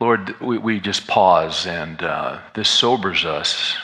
[0.00, 3.76] Lord, we, we just pause and uh, this sobers us.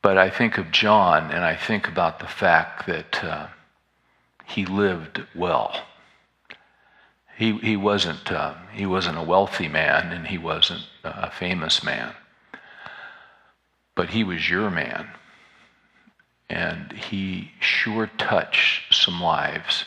[0.00, 3.48] But I think of John and I think about the fact that uh,
[4.46, 5.82] he lived well.
[7.36, 12.12] He, he, wasn't, uh, he wasn't a wealthy man and he wasn't a famous man,
[13.94, 15.08] but he was your man.
[16.48, 19.84] And he sure touched some lives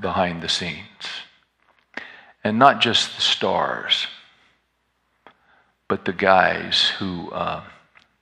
[0.00, 1.26] behind the scenes.
[2.42, 4.06] And not just the stars,
[5.88, 7.62] but the guys who, uh,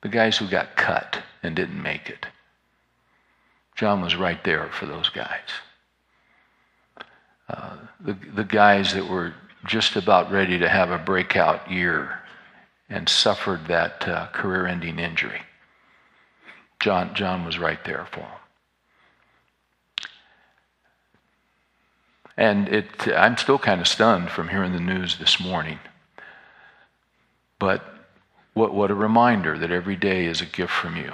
[0.01, 2.25] the guys who got cut and didn't make it.
[3.75, 5.49] John was right there for those guys.
[7.47, 9.33] Uh, the, the guys that were
[9.65, 12.19] just about ready to have a breakout year
[12.89, 15.41] and suffered that uh, career ending injury.
[16.79, 18.38] John, John was right there for them.
[22.39, 25.77] And it, I'm still kind of stunned from hearing the news this morning.
[27.59, 27.83] But
[28.53, 31.11] what, what a reminder that every day is a gift from you.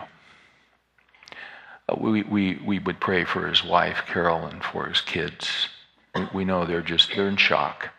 [1.99, 5.67] We, we, we would pray for his wife, Carol, and for his kids.
[6.13, 7.89] We, we know they're just, they're in shock.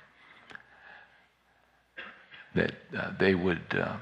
[2.54, 3.96] That uh, they would uh,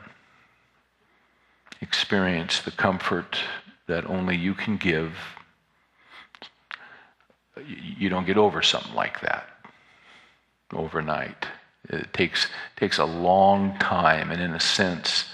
[1.81, 3.39] experience the comfort
[3.87, 5.15] that only you can give
[7.67, 9.49] you don't get over something like that
[10.73, 11.47] overnight.
[11.89, 15.27] It takes takes a long time, and in a sense,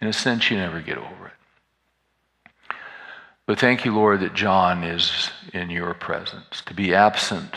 [0.00, 2.74] in a sense, you never get over it.
[3.46, 6.62] But thank you, Lord, that John is in your presence.
[6.66, 7.54] To be absent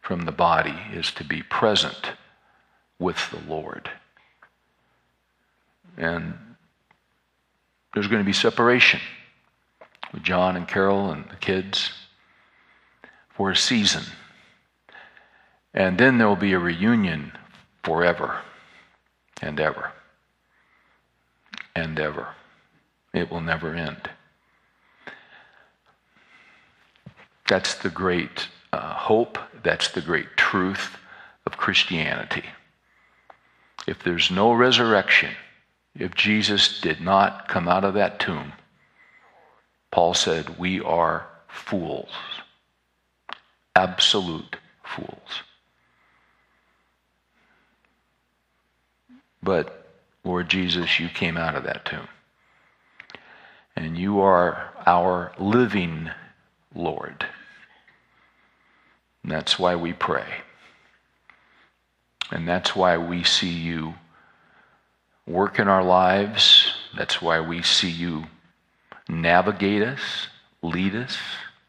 [0.00, 2.12] from the body is to be present
[2.98, 3.90] with the Lord.
[5.98, 6.34] And
[7.92, 9.00] there's going to be separation
[10.12, 11.92] with John and Carol and the kids
[13.40, 14.02] for a season.
[15.72, 17.32] And then there will be a reunion
[17.82, 18.42] forever
[19.40, 19.92] and ever
[21.74, 22.34] and ever.
[23.14, 24.10] It will never end.
[27.48, 30.98] That's the great uh, hope, that's the great truth
[31.46, 32.44] of Christianity.
[33.86, 35.30] If there's no resurrection,
[35.94, 38.52] if Jesus did not come out of that tomb,
[39.90, 42.10] Paul said, we are fools
[43.80, 45.42] absolute fools.
[49.42, 49.88] But,
[50.22, 52.08] Lord Jesus, you came out of that tomb.
[53.74, 56.10] And you are our living
[56.74, 57.24] Lord.
[59.22, 60.28] And that's why we pray.
[62.30, 63.94] And that's why we see you
[65.26, 66.74] work in our lives.
[66.94, 68.24] That's why we see you
[69.08, 70.28] navigate us,
[70.62, 71.16] lead us,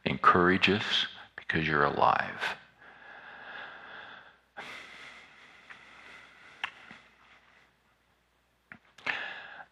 [0.04, 1.08] encourage us
[1.52, 2.56] because you're alive.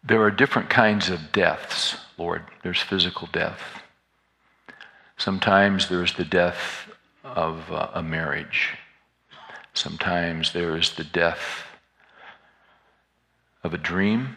[0.04, 2.42] There are different kinds of deaths, Lord.
[2.62, 3.82] There's physical death.
[5.16, 6.90] Sometimes there's the death
[7.24, 8.76] of uh, a marriage.
[9.72, 11.64] Sometimes there is the death
[13.62, 14.36] of a dream.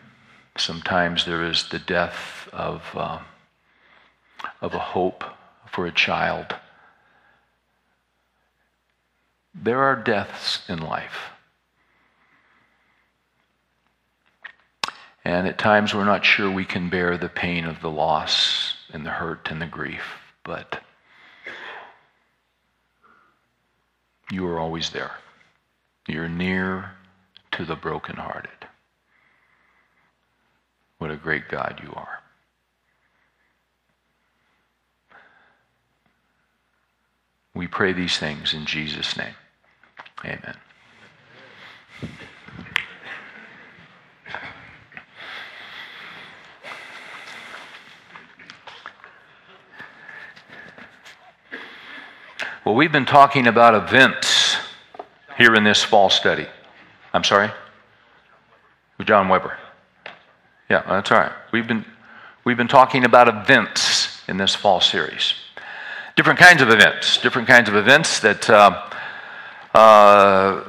[0.58, 3.20] Sometimes there is the death of, uh,
[4.62, 5.24] of a hope
[5.68, 6.56] for a child.
[9.54, 11.32] There are deaths in life.
[15.26, 19.06] And at times we're not sure we can bear the pain of the loss and
[19.06, 20.04] the hurt and the grief,
[20.44, 20.84] but
[24.32, 25.12] you are always there.
[26.08, 26.92] You're near
[27.52, 28.68] to the brokenhearted.
[30.98, 32.20] What a great God you are.
[37.56, 39.36] We pray these things in Jesus' name.
[40.26, 40.56] Amen.
[52.66, 54.56] Well, we've been talking about events
[55.38, 56.48] here in this fall study.
[57.14, 57.52] I'm sorry?
[59.04, 59.58] John Weber.
[60.70, 61.32] Yeah, that's all right.
[61.52, 61.84] We've been,
[62.46, 65.34] we've been talking about events in this fall series.
[66.16, 68.90] Different kinds of events, different kinds of events that uh,
[69.74, 70.64] uh,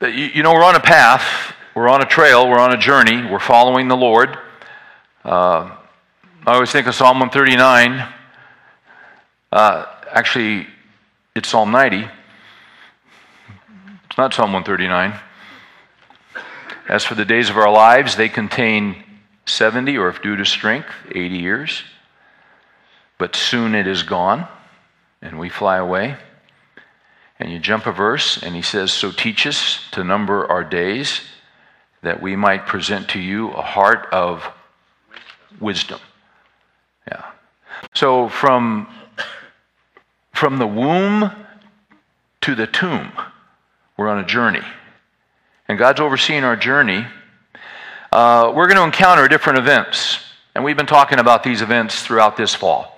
[0.00, 3.24] you, you, know, we're on a path, we're on a trail, we're on a journey,
[3.24, 4.36] we're following the Lord.
[5.24, 5.76] Uh,
[6.44, 8.08] I always think of Psalm 139.
[9.52, 10.66] Uh, actually,
[11.36, 12.08] it's Psalm 90.
[14.06, 15.20] It's not Psalm 139.
[16.88, 19.04] As for the days of our lives, they contain
[19.46, 21.82] 70, or if due to strength, 80 years.
[23.18, 24.48] But soon it is gone,
[25.20, 26.16] and we fly away.
[27.42, 31.22] And you jump a verse, and he says, So teach us to number our days,
[32.02, 34.44] that we might present to you a heart of
[35.60, 35.98] wisdom.
[37.08, 37.24] Yeah.
[37.94, 38.86] So from,
[40.32, 41.32] from the womb
[42.42, 43.10] to the tomb,
[43.96, 44.62] we're on a journey.
[45.66, 47.04] And God's overseeing our journey.
[48.12, 50.20] Uh, we're going to encounter different events.
[50.54, 52.91] And we've been talking about these events throughout this fall.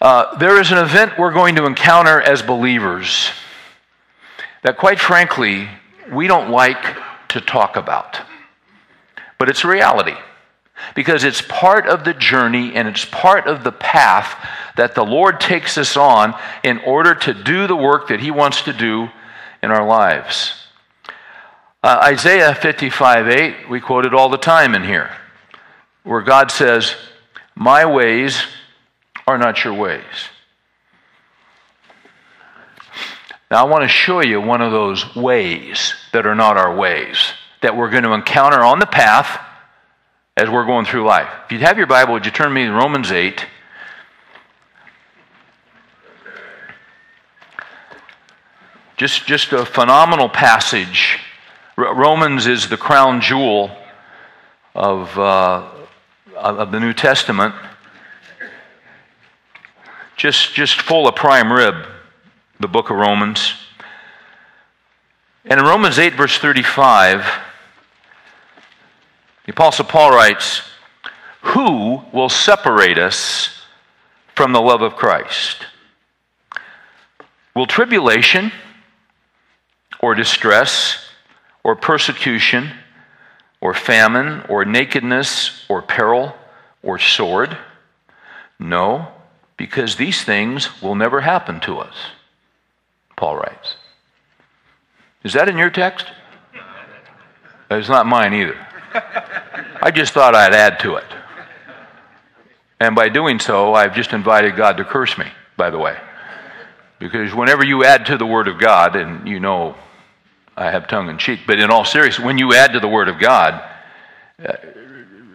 [0.00, 3.30] Uh, there is an event we're going to encounter as believers
[4.62, 5.68] that, quite frankly,
[6.12, 6.96] we don't like
[7.28, 8.20] to talk about.
[9.38, 10.16] But it's reality
[10.94, 14.36] because it's part of the journey and it's part of the path
[14.76, 18.62] that the Lord takes us on in order to do the work that He wants
[18.62, 19.08] to do
[19.62, 20.52] in our lives.
[21.82, 25.10] Uh, Isaiah 55 8, we quote it all the time in here,
[26.02, 26.94] where God says,
[27.54, 28.42] My ways
[29.26, 30.02] are not your ways.
[33.50, 37.32] Now, I want to show you one of those ways that are not our ways
[37.62, 39.40] that we're going to encounter on the path
[40.36, 41.28] as we're going through life.
[41.46, 43.44] If you'd have your Bible, would you turn me to Romans 8?
[48.96, 51.18] Just, just a phenomenal passage.
[51.76, 53.70] Romans is the crown jewel
[54.74, 55.68] of, uh,
[56.36, 57.54] of the New Testament
[60.16, 61.74] just, just full of prime rib,
[62.58, 63.52] the book of Romans.
[65.44, 67.24] And in Romans 8, verse 35,
[69.44, 70.62] the Apostle Paul writes,
[71.42, 73.60] Who will separate us
[74.34, 75.66] from the love of Christ?
[77.54, 78.52] Will tribulation,
[80.00, 81.06] or distress,
[81.62, 82.70] or persecution,
[83.60, 86.34] or famine, or nakedness, or peril,
[86.82, 87.56] or sword?
[88.58, 89.12] No
[89.56, 91.94] because these things will never happen to us,
[93.16, 93.76] Paul writes.
[95.24, 96.06] Is that in your text?
[97.70, 98.56] It's not mine either.
[99.82, 101.04] I just thought I'd add to it.
[102.78, 105.26] And by doing so, I've just invited God to curse me,
[105.56, 105.96] by the way.
[106.98, 109.74] Because whenever you add to the Word of God, and you know
[110.56, 113.08] I have tongue in cheek, but in all seriousness, when you add to the Word
[113.08, 113.62] of God,
[114.44, 114.52] uh,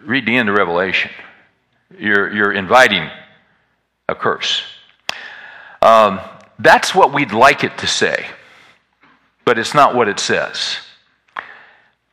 [0.04, 1.10] read the end of Revelation.
[1.98, 3.08] You're, you're inviting
[4.12, 4.62] a curse.
[5.80, 6.20] Um,
[6.60, 8.26] that's what we'd like it to say,
[9.44, 10.78] but it's not what it says.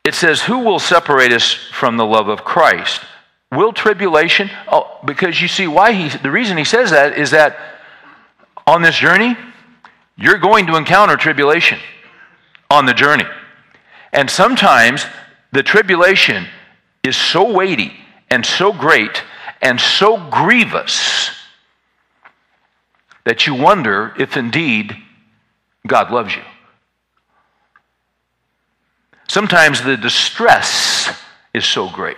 [0.04, 3.02] It says, Who will separate us from the love of Christ?
[3.52, 4.50] Will tribulation?
[4.72, 7.58] Oh, because you see why he, the reason he says that is that
[8.66, 9.36] on this journey,
[10.16, 11.80] you're going to encounter tribulation
[12.70, 13.26] on the journey.
[14.14, 15.06] And sometimes
[15.52, 16.48] the tribulation
[17.04, 17.94] is so weighty
[18.30, 19.24] and so great
[19.62, 21.39] and so grievous
[23.30, 24.98] that you wonder if indeed
[25.86, 26.42] God loves you.
[29.28, 31.16] Sometimes the distress
[31.54, 32.18] is so great.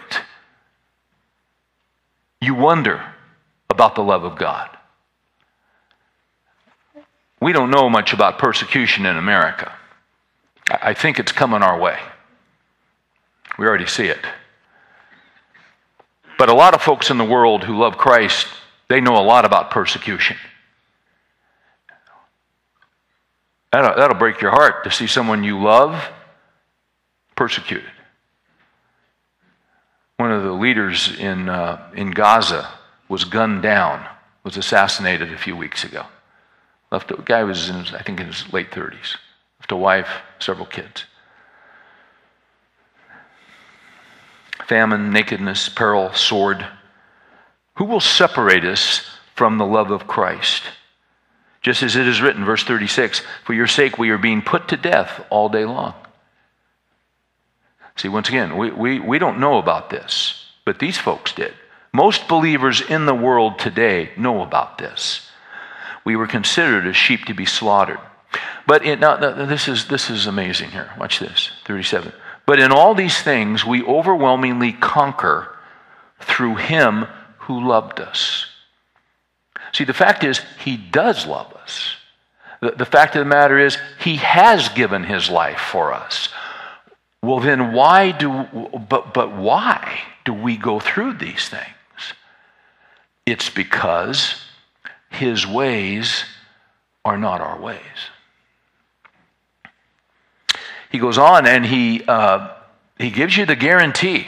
[2.39, 3.13] You wonder
[3.69, 4.69] about the love of God.
[7.41, 9.69] We don't know much about persecution in America.
[10.69, 11.99] I think it's coming our way.
[13.59, 14.25] We already see it.
[16.37, 18.47] But a lot of folks in the world who love Christ,
[18.87, 20.37] they know a lot about persecution.
[23.71, 26.09] That'll, that'll break your heart to see someone you love
[27.35, 27.89] persecuted.
[30.17, 32.69] One of the leaders in, uh, in Gaza
[33.09, 34.05] was gunned down,
[34.43, 36.05] was assassinated a few weeks ago.
[36.91, 39.15] Left a guy was in I think in his late 30s.
[39.59, 40.09] Left a wife,
[40.39, 41.05] several kids.
[44.67, 46.65] Famine, nakedness, peril, sword.
[47.75, 49.01] Who will separate us
[49.35, 50.63] from the love of Christ?
[51.61, 54.77] Just as it is written, verse 36 For your sake we are being put to
[54.77, 55.93] death all day long.
[57.95, 61.53] See, once again, we, we, we don't know about this, but these folks did.
[61.93, 65.29] Most believers in the world today know about this.
[66.03, 67.99] We were considered as sheep to be slaughtered.
[68.65, 70.91] But in, now, this, is, this is amazing here.
[70.97, 72.13] Watch this 37.
[72.45, 75.55] But in all these things, we overwhelmingly conquer
[76.19, 77.05] through him
[77.39, 78.50] who loved us.
[79.73, 81.95] See, the fact is, He does love us.
[82.61, 86.29] The, the fact of the matter is, He has given His life for us.
[87.23, 88.47] Well, then why do,
[88.89, 91.65] but, but why do we go through these things?
[93.25, 94.41] It's because
[95.09, 96.25] His ways
[97.05, 97.79] are not our ways.
[100.91, 102.49] He goes on and he, uh,
[102.97, 104.27] he gives you the guarantee.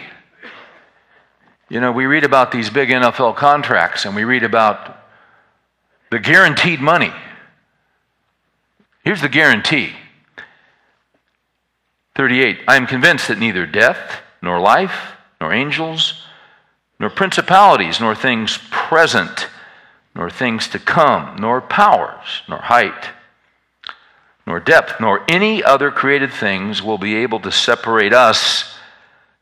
[1.70, 5.03] You know, we read about these big NFL contracts and we read about
[6.14, 7.12] the guaranteed money.
[9.04, 9.94] Here's the guarantee
[12.16, 16.22] 38 I am convinced that neither death, nor life, nor angels,
[17.00, 19.48] nor principalities, nor things present,
[20.14, 23.10] nor things to come, nor powers, nor height,
[24.46, 28.76] nor depth, nor any other created things will be able to separate us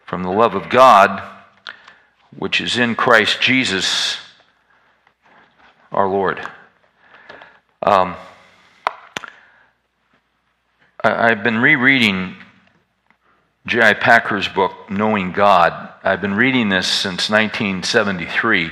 [0.06, 1.22] from the love of God,
[2.34, 4.20] which is in Christ Jesus
[5.92, 6.48] our Lord.
[7.84, 8.16] Um,
[11.04, 12.36] I, have been rereading
[13.66, 13.96] J.I.
[13.96, 15.92] Packer's book, Knowing God.
[16.04, 18.70] I've been reading this since 1973.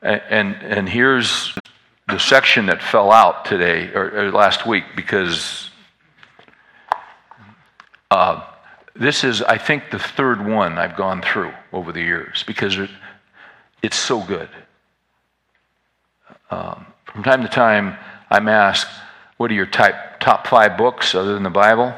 [0.00, 1.54] And, and, and here's
[2.08, 5.68] the section that fell out today or, or last week because
[8.10, 8.42] uh,
[8.94, 12.88] this is, I think, the third one I've gone through over the years because it,
[13.82, 14.48] it's so good.
[16.50, 17.96] Um, from time to time,
[18.30, 18.88] I'm asked,
[19.38, 21.94] What are your type, top five books other than the Bible?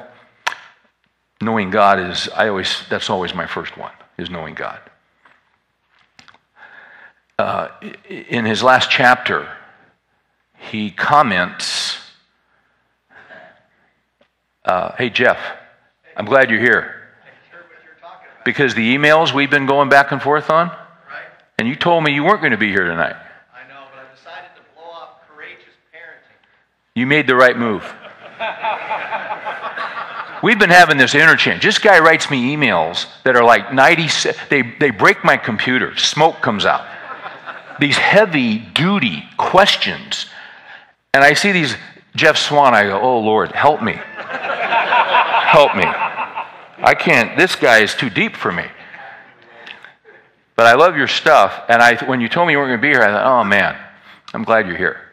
[1.41, 4.79] Knowing God is, I always, that's always my first one, is Knowing God.
[7.37, 7.69] Uh,
[8.09, 9.49] in his last chapter,
[10.57, 11.99] he comments,
[14.65, 15.41] uh, Hey, Jeff,
[16.17, 16.95] I'm glad you're here.
[18.45, 20.71] Because the emails we've been going back and forth on,
[21.59, 23.17] and you told me you weren't going to be here tonight.
[26.99, 27.85] You made the right move.
[30.43, 31.63] We've been having this interchange.
[31.63, 34.09] This guy writes me emails that are like 90,
[34.51, 36.85] they, they break my computer, smoke comes out.
[37.79, 40.27] These heavy duty questions.
[41.15, 41.77] And I see these,
[42.17, 43.93] Jeff Swan, I go, oh Lord, help me.
[43.93, 45.85] help me.
[45.85, 48.65] I can't, this guy is too deep for me.
[50.57, 51.63] But I love your stuff.
[51.69, 53.45] And I, when you told me you weren't going to be here, I thought, oh
[53.45, 53.77] man,
[54.35, 55.08] I'm glad you're here.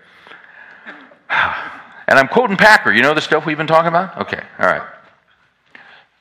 [2.07, 2.93] And I'm quoting Packer.
[2.93, 4.15] You know the stuff we've been talking about?
[4.21, 4.83] Okay, all right.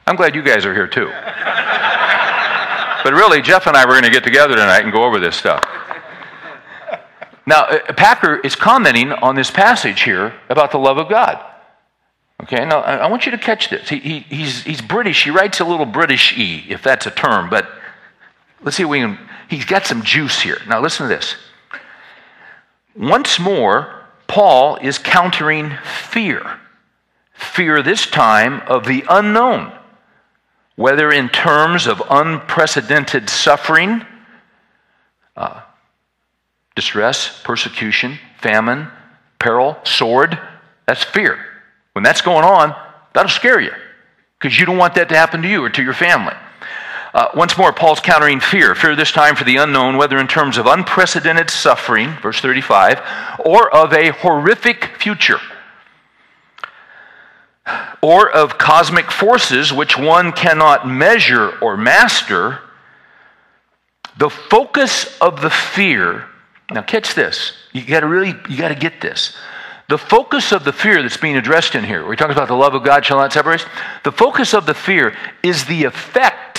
[0.06, 1.04] I'm glad you guys are here too.
[3.04, 5.36] but really, Jeff and I were going to get together tonight and go over this
[5.36, 5.62] stuff.
[7.46, 11.44] Now, uh, Packer is commenting on this passage here about the love of God.
[12.42, 13.88] Okay, now I want you to catch this.
[13.88, 15.24] He, he, he's, he's British.
[15.24, 17.68] He writes a little British E, if that's a term, but
[18.62, 19.18] let's see if we can.
[19.48, 20.58] He's got some juice here.
[20.66, 21.36] Now, listen to this.
[22.96, 26.58] Once more, Paul is countering fear.
[27.32, 29.72] Fear this time of the unknown,
[30.76, 34.04] whether in terms of unprecedented suffering,
[35.36, 35.60] uh,
[36.74, 38.88] distress, persecution, famine,
[39.38, 40.38] peril, sword.
[40.86, 41.38] That's fear.
[41.92, 42.74] When that's going on,
[43.12, 43.72] that'll scare you
[44.38, 46.34] because you don't want that to happen to you or to your family.
[47.14, 48.74] Uh, once more, Paul's countering fear.
[48.74, 53.00] Fear this time for the unknown, whether in terms of unprecedented suffering, verse 35,
[53.44, 55.38] or of a horrific future,
[58.02, 62.58] or of cosmic forces which one cannot measure or master.
[64.18, 66.24] The focus of the fear,
[66.72, 69.36] now catch this, you gotta really, you gotta get this.
[69.88, 72.74] The focus of the fear that's being addressed in here, we talk about the love
[72.74, 73.66] of God shall not separate us.
[74.02, 76.53] The focus of the fear is the effect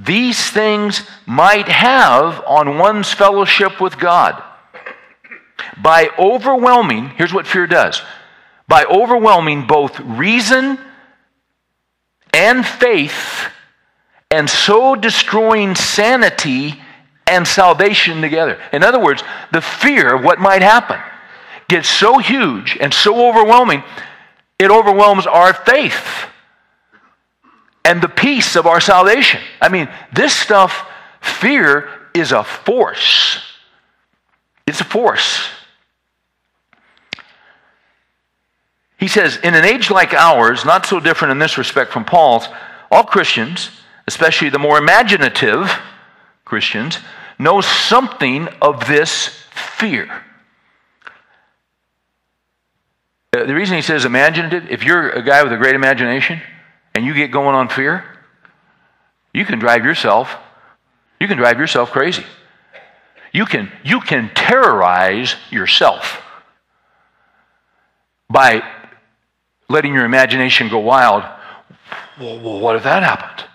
[0.00, 4.42] these things might have on one's fellowship with God.
[5.76, 8.02] By overwhelming, here's what fear does
[8.66, 10.78] by overwhelming both reason
[12.32, 13.48] and faith,
[14.30, 16.80] and so destroying sanity
[17.26, 18.60] and salvation together.
[18.72, 21.00] In other words, the fear of what might happen
[21.68, 23.82] gets so huge and so overwhelming,
[24.60, 26.30] it overwhelms our faith
[27.84, 29.40] and the peace of our salvation.
[29.60, 30.86] I mean, this stuff,
[31.20, 33.38] fear is a force.
[34.66, 35.48] It's a force.
[38.98, 42.46] He says, in an age like ours, not so different in this respect from Paul's,
[42.90, 43.70] all Christians,
[44.06, 45.70] especially the more imaginative
[46.44, 46.98] Christians,
[47.38, 50.24] know something of this fear.
[53.32, 56.42] Uh, the reason he says imaginative, if you're a guy with a great imagination,
[57.00, 58.04] and you get going on fear,
[59.32, 60.36] you can drive yourself,
[61.18, 62.26] you can drive yourself crazy.
[63.32, 66.20] You can, you can terrorize yourself
[68.28, 68.62] by
[69.70, 71.24] letting your imagination go wild.
[72.20, 73.48] Well, what if that happened?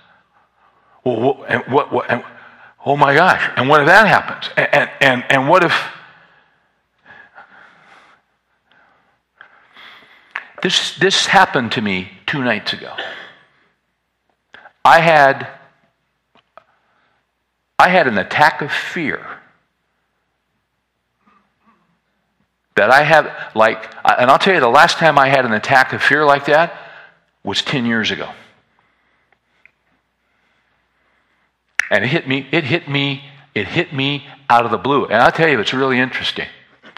[1.04, 2.24] Well, what, and what, what and,
[2.84, 4.52] oh my gosh, and what if that happens?
[4.58, 5.74] And, and, and what if
[10.64, 12.92] this, this happened to me two nights ago.
[14.86, 15.48] I had
[17.77, 19.20] I had an attack of fear
[22.75, 25.94] that I have, like, and I'll tell you, the last time I had an attack
[25.94, 26.74] of fear like that
[27.44, 28.30] was 10 years ago.
[31.89, 33.24] And it hit me, it hit me,
[33.54, 35.06] it hit me out of the blue.
[35.06, 36.48] And I'll tell you, it's really interesting.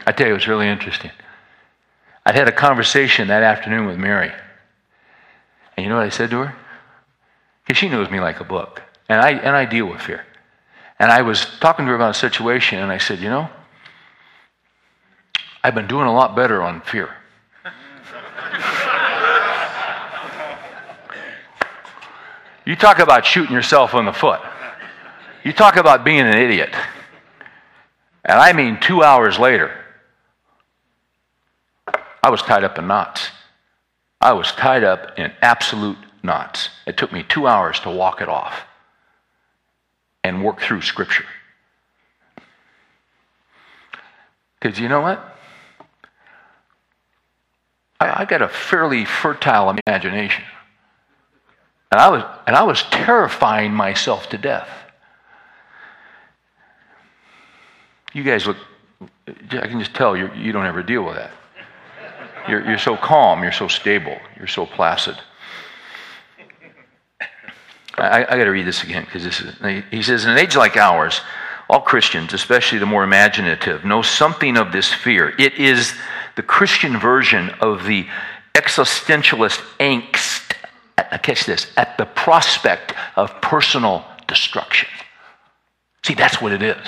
[0.05, 1.11] I tell you, it's really interesting.
[2.25, 4.31] I'd had a conversation that afternoon with Mary.
[5.75, 6.55] And you know what I said to her?
[7.67, 8.81] Because she knows me like a book.
[9.09, 10.25] And I, and I deal with fear.
[10.99, 13.49] And I was talking to her about a situation, and I said, You know,
[15.63, 17.13] I've been doing a lot better on fear.
[22.65, 24.39] you talk about shooting yourself in the foot.
[25.43, 26.73] You talk about being an idiot.
[28.23, 29.71] And I mean, two hours later,
[32.23, 33.29] I was tied up in knots.
[34.19, 36.69] I was tied up in absolute knots.
[36.85, 38.63] It took me two hours to walk it off
[40.23, 41.25] and work through Scripture.
[44.59, 45.37] Because you know what?
[47.99, 50.43] I, I, got a fairly fertile imagination.
[51.91, 54.69] And I, was, and I was terrifying myself to death.
[58.13, 58.57] You guys look,
[59.27, 61.31] I can just tell you, you don't ever deal with that.
[62.47, 65.17] You're, you're so calm, you're so stable, you're so placid.
[67.97, 69.55] I, I got to read this again because this is,
[69.91, 71.21] he says, in an age like ours,
[71.69, 75.33] all Christians, especially the more imaginative, know something of this fear.
[75.39, 75.93] It is
[76.35, 78.05] the Christian version of the
[78.53, 80.53] existentialist angst,
[80.97, 84.89] at, catch this, at the prospect of personal destruction.
[86.03, 86.87] See, that's what it is.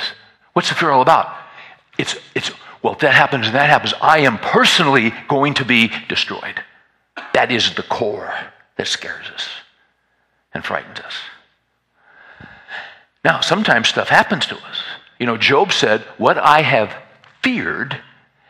[0.53, 1.35] What's the fear all about?
[1.97, 2.51] It's, it's
[2.81, 6.63] well, if that happens and that happens, I am personally going to be destroyed.
[7.33, 8.33] That is the core
[8.77, 9.49] that scares us
[10.53, 11.15] and frightens us.
[13.23, 14.81] Now, sometimes stuff happens to us.
[15.19, 16.95] You know, Job said, What I have
[17.41, 17.99] feared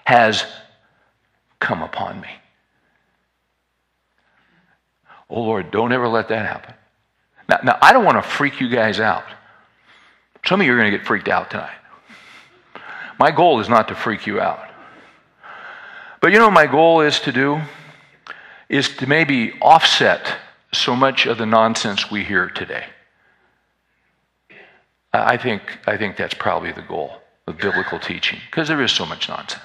[0.06, 0.46] has
[1.60, 2.30] come upon me.
[5.30, 6.74] Oh Lord, don't ever let that happen.
[7.48, 9.26] Now, now I don't want to freak you guys out.
[10.46, 11.76] Some of you are going to get freaked out tonight.
[13.20, 14.70] My goal is not to freak you out.
[16.22, 17.62] But you know my goal is to do?
[18.70, 20.38] Is to maybe offset
[20.72, 22.86] so much of the nonsense we hear today.
[25.12, 27.14] I think, I think that's probably the goal
[27.48, 29.64] of biblical teaching, because there is so much nonsense.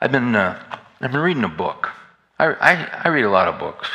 [0.00, 0.60] I've been, uh,
[1.00, 1.90] I've been reading a book.
[2.38, 3.88] I, I, I read a lot of books.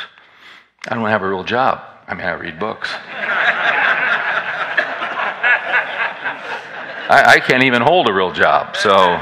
[0.88, 1.82] I don't have a real job.
[2.08, 2.90] I mean, I read books.
[7.12, 9.20] I, I can't even hold a real job, so.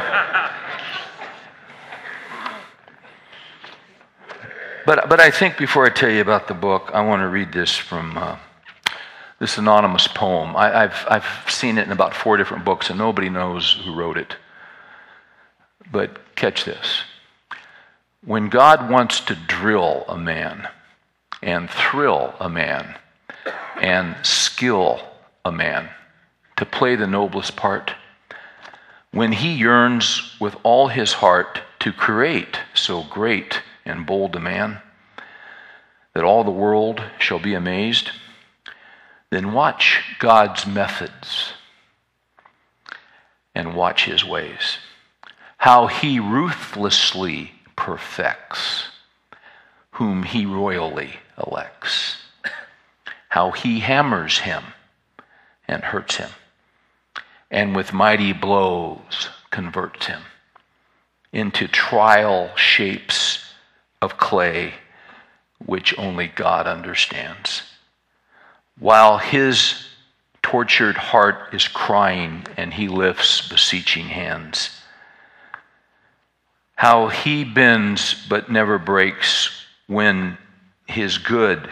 [4.89, 7.53] But, but I think before I tell you about the book, I want to read
[7.53, 8.39] this from uh,
[9.39, 10.57] this anonymous poem.
[10.57, 14.17] I, have I've seen it in about four different books, and nobody knows who wrote
[14.17, 14.37] it.
[15.93, 17.03] But catch this.
[18.25, 20.69] When God wants to drill a man,
[21.43, 22.97] and thrill a man
[23.83, 25.01] and skill
[25.45, 25.91] a man
[26.57, 27.93] to play the noblest part.
[29.11, 34.81] When he yearns with all his heart to create so great and bold a man
[36.15, 38.11] that all the world shall be amazed,
[39.31, 41.53] then watch God's methods
[43.55, 44.79] and watch his ways.
[45.59, 48.89] How he ruthlessly perfects
[49.93, 52.17] whom he royally elects,
[53.29, 54.63] how he hammers him
[55.67, 56.31] and hurts him,
[57.51, 60.23] and with mighty blows converts him
[61.33, 63.48] into trial shapes
[64.01, 64.75] of clay
[65.65, 67.63] which only God understands.
[68.79, 69.89] While his
[70.43, 74.71] tortured heart is crying and he lifts beseeching hands.
[76.77, 79.51] How he bends but never breaks
[79.89, 80.39] when
[80.87, 81.69] his good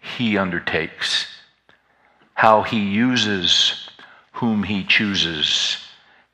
[0.00, 1.26] he undertakes,
[2.34, 3.88] how he uses
[4.32, 5.78] whom he chooses,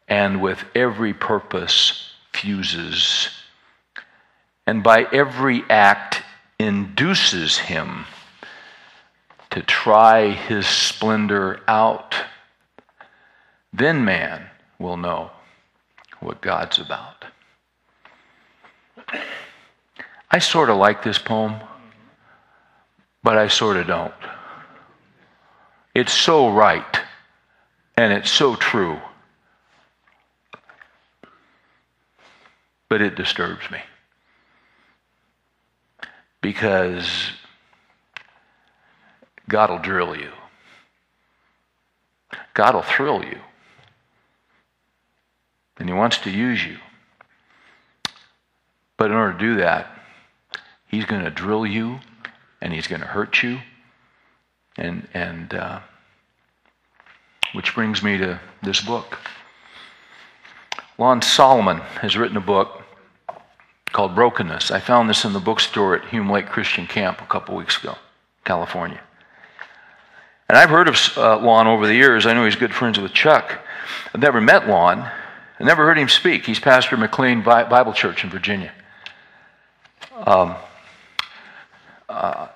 [0.09, 3.29] and with every purpose fuses,
[4.67, 6.23] and by every act
[6.59, 8.07] induces him
[9.51, 12.15] to try his splendor out.
[13.73, 14.47] Then man
[14.79, 15.31] will know
[16.21, 17.25] what God's about.
[20.31, 21.61] I sort of like this poem
[23.23, 24.13] but I sort of don't.
[25.95, 27.01] It's so right
[27.97, 28.99] and it's so true,
[32.89, 33.79] but it disturbs me
[36.43, 37.31] because
[39.49, 40.31] God will drill you.
[42.53, 43.39] God will thrill you.
[45.79, 46.77] And He wants to use you.
[48.99, 49.87] But in order to do that,
[50.89, 52.01] He's going to drill you
[52.61, 53.61] and He's going to hurt you.
[54.77, 55.81] And, and uh,
[57.53, 59.19] which brings me to this book.
[60.99, 62.82] Lon Solomon has written a book
[63.93, 64.71] called Brokenness.
[64.71, 67.97] I found this in the bookstore at Hume Lake Christian Camp a couple weeks ago,
[68.45, 69.01] California.
[70.49, 72.27] And I've heard of uh, Lon over the years.
[72.27, 73.59] I know he's good friends with Chuck.
[74.15, 74.99] I've never met Lon.
[75.01, 76.45] I never heard him speak.
[76.45, 78.73] He's pastor McLean Bible Church in Virginia.
[80.27, 80.57] Um,
[82.09, 82.49] uh,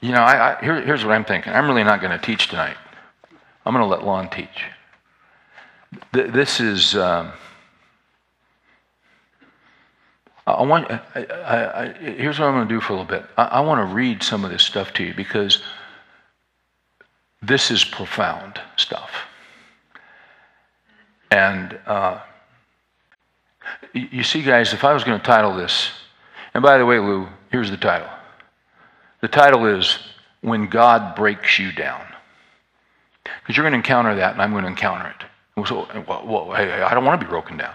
[0.00, 1.52] you know, I, I, here, here's what I'm thinking.
[1.52, 2.76] I'm really not going to teach tonight.
[3.64, 4.66] I'm going to let Lon teach.
[6.12, 6.96] Th- this is.
[6.96, 7.32] Um,
[10.46, 10.90] I want.
[10.90, 13.24] I, I, here's what I'm going to do for a little bit.
[13.36, 15.62] I, want to read some of this stuff to you because
[17.40, 19.10] this is profound stuff.
[21.30, 22.20] And uh,
[23.92, 25.90] you see, guys, if I was going to title this,
[26.52, 28.08] and by the way, Lou, here's the title.
[29.22, 29.98] The title is
[30.42, 32.04] When God Breaks You Down.
[33.24, 35.66] Because you're going to encounter that, and I'm going to encounter it.
[35.66, 37.74] So, well, well, hey, I don't want to be broken down.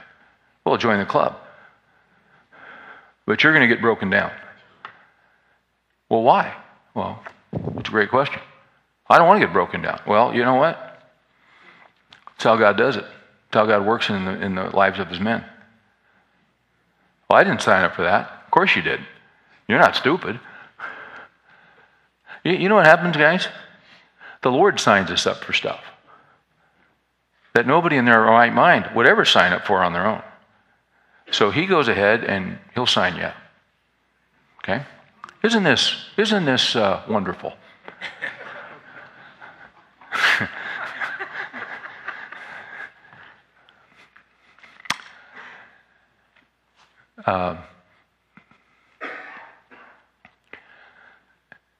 [0.63, 1.37] Well, join the club.
[3.29, 4.31] But you're going to get broken down.
[6.09, 6.51] Well, why?
[6.95, 7.21] Well,
[7.77, 8.41] it's a great question.
[9.07, 10.01] I don't want to get broken down.
[10.07, 10.99] Well, you know what?
[12.25, 13.03] That's how God does it.
[13.03, 15.45] That's how God works in the, in the lives of his men.
[17.29, 18.31] Well, I didn't sign up for that.
[18.45, 18.99] Of course you did.
[19.67, 20.39] You're not stupid.
[22.43, 23.47] You, you know what happens, guys?
[24.41, 25.83] The Lord signs us up for stuff
[27.53, 30.23] that nobody in their right mind would ever sign up for on their own.
[31.31, 33.29] So he goes ahead and he'll sign you.
[34.63, 34.83] Okay?
[35.43, 37.53] Isn't this, isn't this uh, wonderful?
[47.25, 47.57] uh,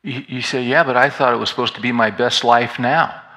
[0.01, 2.79] You, you say, yeah, but I thought it was supposed to be my best life
[2.79, 3.21] now.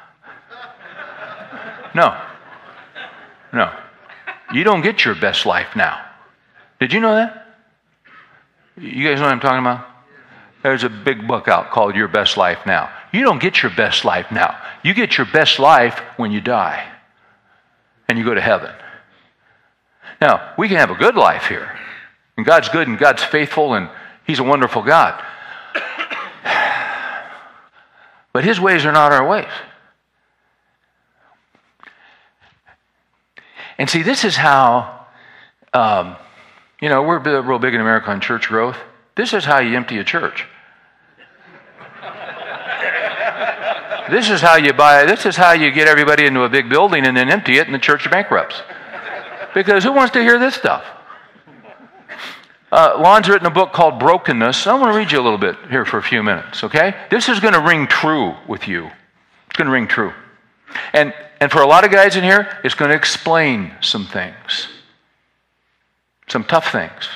[1.95, 2.19] No.
[3.53, 3.71] No.
[4.53, 6.05] You don't get your best life now.
[6.81, 7.47] Did you know that?
[8.77, 9.87] You guys know what I'm talking about?
[10.63, 12.91] There's a big book out called Your Best Life Now.
[13.13, 14.61] You don't get your best life now.
[14.83, 16.89] You get your best life when you die
[18.09, 18.73] and you go to heaven.
[20.21, 21.79] Now, we can have a good life here.
[22.37, 23.89] And God's good and God's faithful and
[24.27, 25.23] He's a wonderful God.
[28.33, 29.53] But his ways are not our ways.
[33.79, 35.07] And see, this is how,
[35.73, 36.17] um,
[36.81, 38.77] you know, we're real big in America on church growth.
[39.15, 40.47] This is how you empty a church.
[44.11, 47.07] this is how you buy, this is how you get everybody into a big building
[47.07, 48.63] and then empty it and the church bankrupts.
[49.55, 50.85] Because who wants to hear this stuff?
[52.73, 54.67] Uh, Lon's written a book called Brokenness.
[54.67, 56.95] I want to read you a little bit here for a few minutes, okay?
[57.11, 58.91] This is going to ring true with you.
[59.47, 60.15] It's going to ring true.
[60.95, 64.69] And, and for a lot of guys in here, it's going to explain some things,
[66.29, 67.09] some tough things.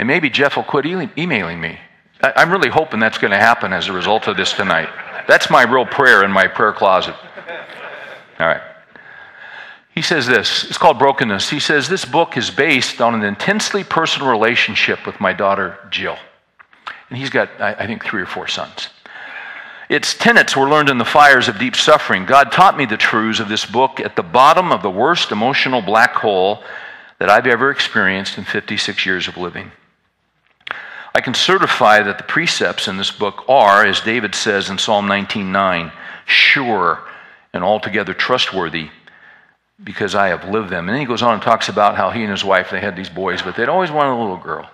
[0.00, 1.78] And maybe Jeff will quit e- emailing me.
[2.20, 4.88] I, I'm really hoping that's going to happen as a result of this tonight.
[5.28, 7.14] That's my real prayer in my prayer closet.
[8.40, 8.62] All right.
[9.94, 11.50] He says this it's called Brokenness.
[11.50, 16.18] He says, This book is based on an intensely personal relationship with my daughter, Jill.
[17.10, 18.88] And he's got, I think, three or four sons.
[19.90, 22.24] Its tenets were learned in the fires of deep suffering.
[22.24, 25.82] God taught me the truths of this book at the bottom of the worst emotional
[25.82, 26.62] black hole
[27.18, 29.72] that I've ever experienced in 56 years of living.
[31.12, 35.08] I can certify that the precepts in this book are, as David says in Psalm
[35.08, 35.90] 19:9,
[36.24, 37.00] sure
[37.52, 38.90] and altogether trustworthy
[39.82, 40.88] because I have lived them.
[40.88, 42.94] And then he goes on and talks about how he and his wife, they had
[42.94, 44.70] these boys, but they'd always wanted a little girl.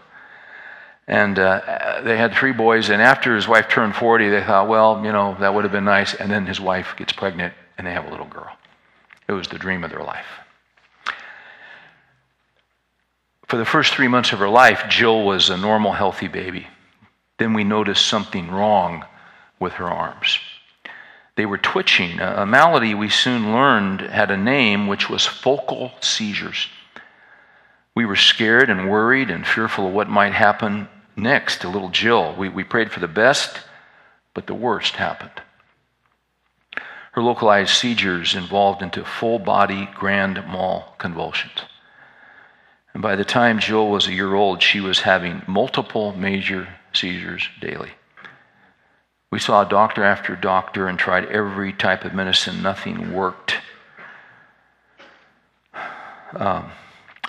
[1.08, 5.04] And uh, they had three boys, and after his wife turned 40, they thought, well,
[5.04, 6.14] you know, that would have been nice.
[6.14, 8.50] And then his wife gets pregnant, and they have a little girl.
[9.28, 10.26] It was the dream of their life.
[13.46, 16.66] For the first three months of her life, Jill was a normal, healthy baby.
[17.38, 19.04] Then we noticed something wrong
[19.60, 20.40] with her arms.
[21.36, 26.66] They were twitching, a malady we soon learned had a name, which was focal seizures.
[27.94, 32.34] We were scared and worried and fearful of what might happen next to little Jill.
[32.36, 33.60] We, we prayed for the best,
[34.34, 35.42] but the worst happened.
[37.12, 41.62] Her localized seizures evolved into full body grand mal convulsions.
[42.92, 47.48] And by the time Jill was a year old, she was having multiple major seizures
[47.60, 47.92] daily.
[49.30, 52.62] We saw doctor after doctor and tried every type of medicine.
[52.62, 53.56] Nothing worked.
[56.34, 56.70] Um,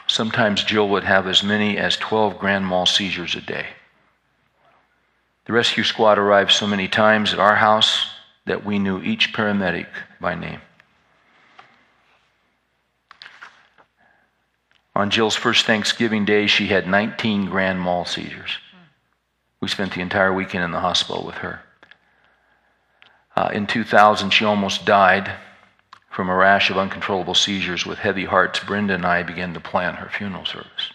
[0.08, 3.68] sometimes Jill would have as many as 12 grand mal seizures a day.
[5.48, 8.10] The rescue squad arrived so many times at our house
[8.46, 9.88] that we knew each paramedic
[10.20, 10.60] by name.
[14.94, 18.58] On Jill's first Thanksgiving Day, she had 19 grand mal seizures.
[19.62, 21.62] We spent the entire weekend in the hospital with her.
[23.34, 25.32] Uh, in 2000, she almost died
[26.10, 27.86] from a rash of uncontrollable seizures.
[27.86, 30.92] With heavy hearts, Brenda and I began to plan her funeral service.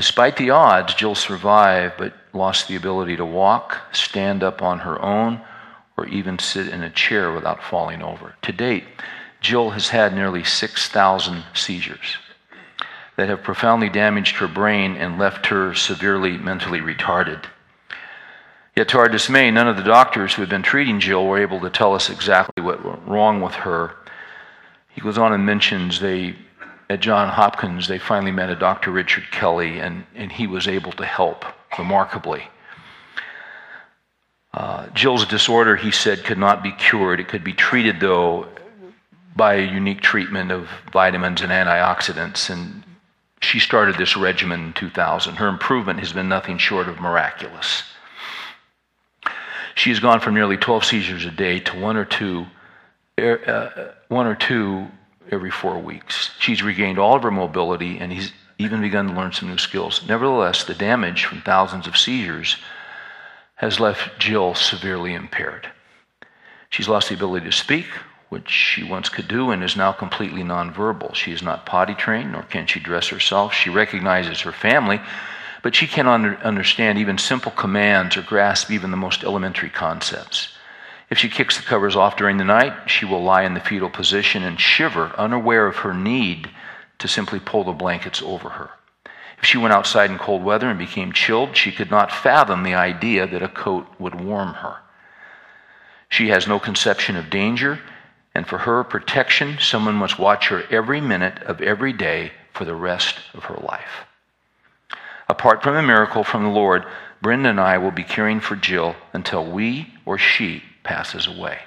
[0.00, 4.98] Despite the odds, Jill survived but lost the ability to walk, stand up on her
[5.02, 5.42] own,
[5.98, 8.34] or even sit in a chair without falling over.
[8.40, 8.84] To date,
[9.42, 12.16] Jill has had nearly 6,000 seizures
[13.16, 17.44] that have profoundly damaged her brain and left her severely mentally retarded.
[18.74, 21.60] Yet, to our dismay, none of the doctors who had been treating Jill were able
[21.60, 23.96] to tell us exactly what went wrong with her.
[24.88, 26.36] He goes on and mentions they,
[26.90, 28.90] at John Hopkins, they finally met a Dr.
[28.90, 31.44] Richard Kelley, and, and he was able to help
[31.78, 32.42] remarkably.
[34.52, 37.20] Uh, Jill's disorder, he said, could not be cured.
[37.20, 38.48] It could be treated, though,
[39.36, 42.50] by a unique treatment of vitamins and antioxidants.
[42.50, 42.82] And
[43.40, 45.36] she started this regimen in 2000.
[45.36, 47.84] Her improvement has been nothing short of miraculous.
[49.76, 52.46] She has gone from nearly 12 seizures a day to one or two,
[53.16, 54.88] er, uh, one or two
[55.30, 56.30] every four weeks.
[56.38, 60.06] She's regained all of her mobility and he's even begun to learn some new skills.
[60.06, 62.56] Nevertheless, the damage from thousands of seizures
[63.56, 65.70] has left Jill severely impaired.
[66.70, 67.86] She's lost the ability to speak,
[68.28, 71.14] which she once could do and is now completely nonverbal.
[71.14, 73.52] She is not potty trained, nor can she dress herself.
[73.52, 75.00] She recognizes her family,
[75.62, 80.54] but she cannot understand even simple commands or grasp even the most elementary concepts.
[81.10, 83.90] If she kicks the covers off during the night, she will lie in the fetal
[83.90, 86.50] position and shiver, unaware of her need
[86.98, 88.70] to simply pull the blankets over her.
[89.38, 92.74] If she went outside in cold weather and became chilled, she could not fathom the
[92.74, 94.76] idea that a coat would warm her.
[96.08, 97.80] She has no conception of danger
[98.34, 102.74] and for her protection, someone must watch her every minute of every day for the
[102.74, 104.06] rest of her life.
[105.28, 106.84] Apart from a miracle from the Lord,
[107.20, 111.58] Brenda and I will be caring for Jill until we or she passes away.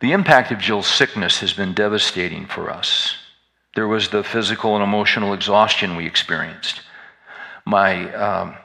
[0.00, 3.16] The impact of Jill's sickness has been devastating for us.
[3.74, 6.82] There was the physical and emotional exhaustion we experienced.
[7.64, 8.56] My, um,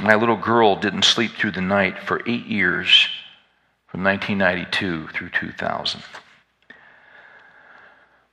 [0.00, 3.08] my little girl didn't sleep through the night for eight years
[3.88, 6.02] from 1992 through 2000.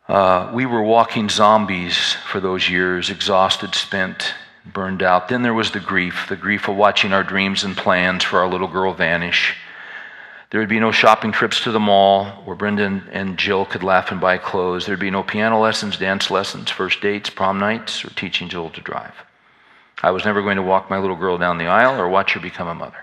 [0.07, 4.33] Uh, we were walking zombies for those years, exhausted, spent,
[4.65, 5.27] burned out.
[5.27, 8.47] Then there was the grief the grief of watching our dreams and plans for our
[8.47, 9.55] little girl vanish.
[10.49, 14.11] There would be no shopping trips to the mall where Brenda and Jill could laugh
[14.11, 14.85] and buy clothes.
[14.85, 18.81] There'd be no piano lessons, dance lessons, first dates, prom nights, or teaching Jill to
[18.81, 19.13] drive.
[20.01, 22.39] I was never going to walk my little girl down the aisle or watch her
[22.39, 22.97] become a mother.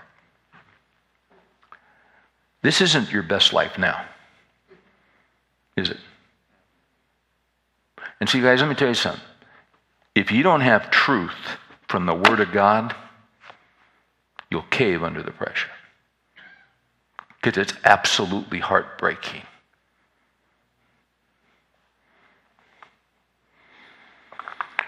[2.63, 4.03] This isn't your best life now,
[5.77, 5.97] is it?
[8.19, 9.21] And see, guys, let me tell you something.
[10.17, 12.95] If you don't have truth from the Word of God,
[14.49, 15.69] you'll cave under the pressure.
[17.35, 19.43] Because it's absolutely heartbreaking.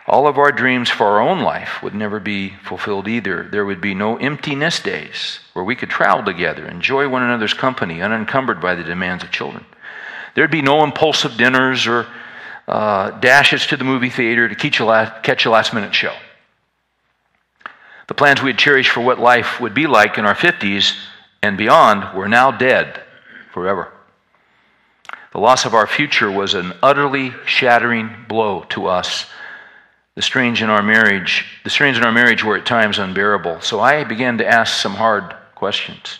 [0.08, 3.44] All of our dreams for our own life would never be fulfilled either.
[3.44, 8.02] There would be no emptiness days where we could travel together, enjoy one another's company,
[8.02, 9.64] unencumbered by the demands of children.
[10.34, 12.08] There'd be no impulsive dinners or
[12.70, 16.14] uh, dashes to the movie theater to catch a, last, catch a last minute show.
[18.08, 20.96] The plans we had cherished for what life would be like in our 50s
[21.42, 23.02] and beyond were now dead
[23.54, 23.92] forever.
[25.32, 29.28] The loss of our future was an utterly shattering blow to us
[30.20, 33.62] the strains in our marriage, the strains in our marriage were at times unbearable.
[33.62, 36.20] So I began to ask some hard questions.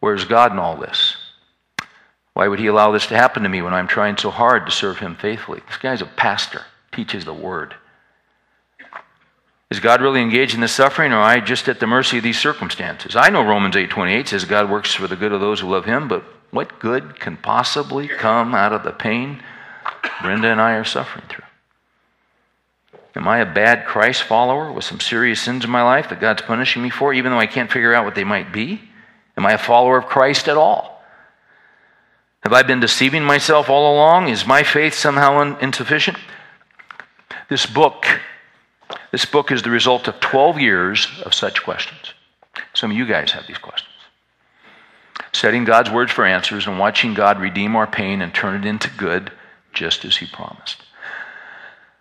[0.00, 1.16] Where's God in all this?
[2.34, 4.72] Why would he allow this to happen to me when I'm trying so hard to
[4.72, 5.60] serve him faithfully?
[5.68, 7.74] This guy's a pastor, teaches the word.
[9.70, 12.22] Is God really engaged in this suffering, or am I just at the mercy of
[12.22, 13.16] these circumstances?
[13.16, 16.08] I know Romans 8:28 says God works for the good of those who love him,
[16.08, 19.42] but what good can possibly come out of the pain
[20.20, 21.44] Brenda and I are suffering through?
[23.14, 26.42] Am I a bad Christ follower with some serious sins in my life that God's
[26.42, 28.80] punishing me for, even though I can't figure out what they might be?
[29.36, 30.91] Am I a follower of Christ at all?
[32.42, 34.28] Have I been deceiving myself all along?
[34.28, 36.18] Is my faith somehow insufficient?
[37.48, 38.04] This book,
[39.10, 42.14] this book is the result of 12 years of such questions.
[42.74, 43.88] Some of you guys have these questions.
[45.32, 48.90] Setting God's words for answers and watching God redeem our pain and turn it into
[48.90, 49.32] good,
[49.72, 50.82] just as He promised.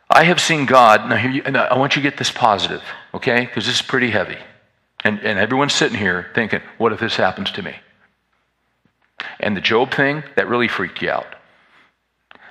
[0.09, 2.81] I have seen God, now, you, I want you to get this positive,
[3.13, 3.45] okay?
[3.45, 4.37] Because this is pretty heavy.
[5.03, 7.75] And, and everyone's sitting here thinking, what if this happens to me?
[9.41, 11.27] And the Job thing, that really freaked you out.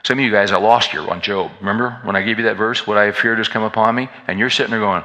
[0.03, 1.53] Some of you guys, I lost you on Job.
[1.61, 2.87] Remember when I gave you that verse?
[2.87, 4.09] What I have feared has come upon me?
[4.27, 5.05] And you're sitting there going,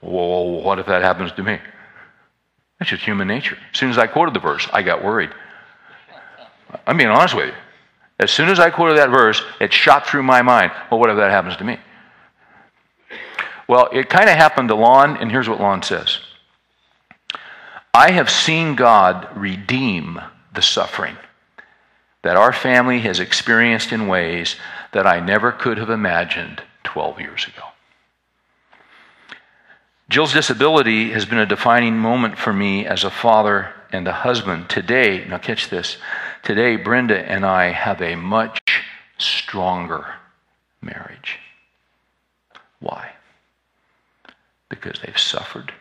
[0.00, 1.58] whoa, what if that happens to me?
[2.78, 3.56] That's just human nature.
[3.72, 5.30] As soon as I quoted the verse, I got worried.
[6.86, 7.54] I'm being honest with you.
[8.18, 11.16] As soon as I quoted that verse, it shot through my mind, well, what if
[11.16, 11.78] that happens to me?
[13.66, 16.18] Well, it kind of happened to Lon, and here's what Lon says
[17.94, 20.20] I have seen God redeem
[20.60, 21.16] the suffering
[22.20, 24.56] that our family has experienced in ways
[24.92, 27.64] that I never could have imagined 12 years ago.
[30.10, 34.68] Jill's disability has been a defining moment for me as a father and a husband.
[34.68, 35.96] Today, now catch this,
[36.42, 38.82] today Brenda and I have a much
[39.16, 40.04] stronger
[40.82, 41.38] marriage.
[42.80, 43.12] Why?
[44.68, 45.72] Because they've suffered.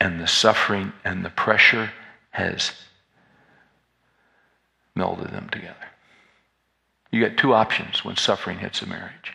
[0.00, 1.92] And the suffering and the pressure
[2.34, 2.72] has
[4.96, 5.76] melded them together.
[7.10, 9.34] You got two options when suffering hits a marriage.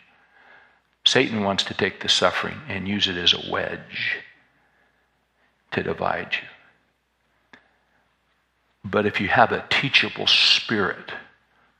[1.04, 4.18] Satan wants to take the suffering and use it as a wedge
[5.72, 7.58] to divide you.
[8.84, 11.12] But if you have a teachable spirit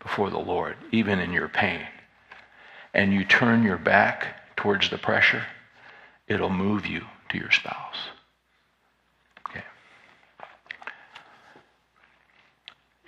[0.01, 1.87] before the Lord, even in your pain,
[2.95, 5.45] and you turn your back towards the pressure,
[6.29, 8.10] it'll move you to your spouse.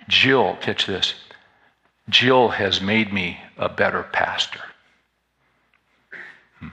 [0.07, 1.15] Jill, catch this,
[2.09, 4.59] Jill has made me a better pastor.
[6.59, 6.69] Hmm.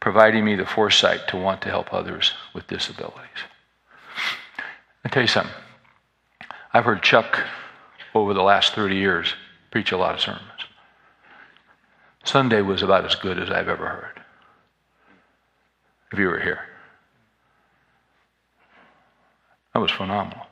[0.00, 3.28] Providing me the foresight to want to help others with disabilities.
[5.04, 5.52] i tell you something.
[6.72, 7.40] I've heard Chuck
[8.14, 9.34] over the last 30 years
[9.70, 10.42] preach a lot of sermons.
[12.24, 14.20] Sunday was about as good as I've ever heard.
[16.12, 16.60] If you were here,
[19.74, 20.46] that was phenomenal.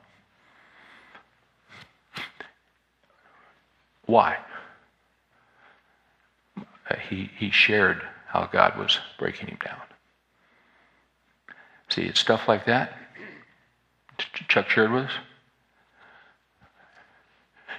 [4.11, 4.39] Why?
[7.07, 9.79] He, he shared how God was breaking him down.
[11.87, 12.91] See, it's stuff like that
[14.49, 15.13] Chuck shared with us.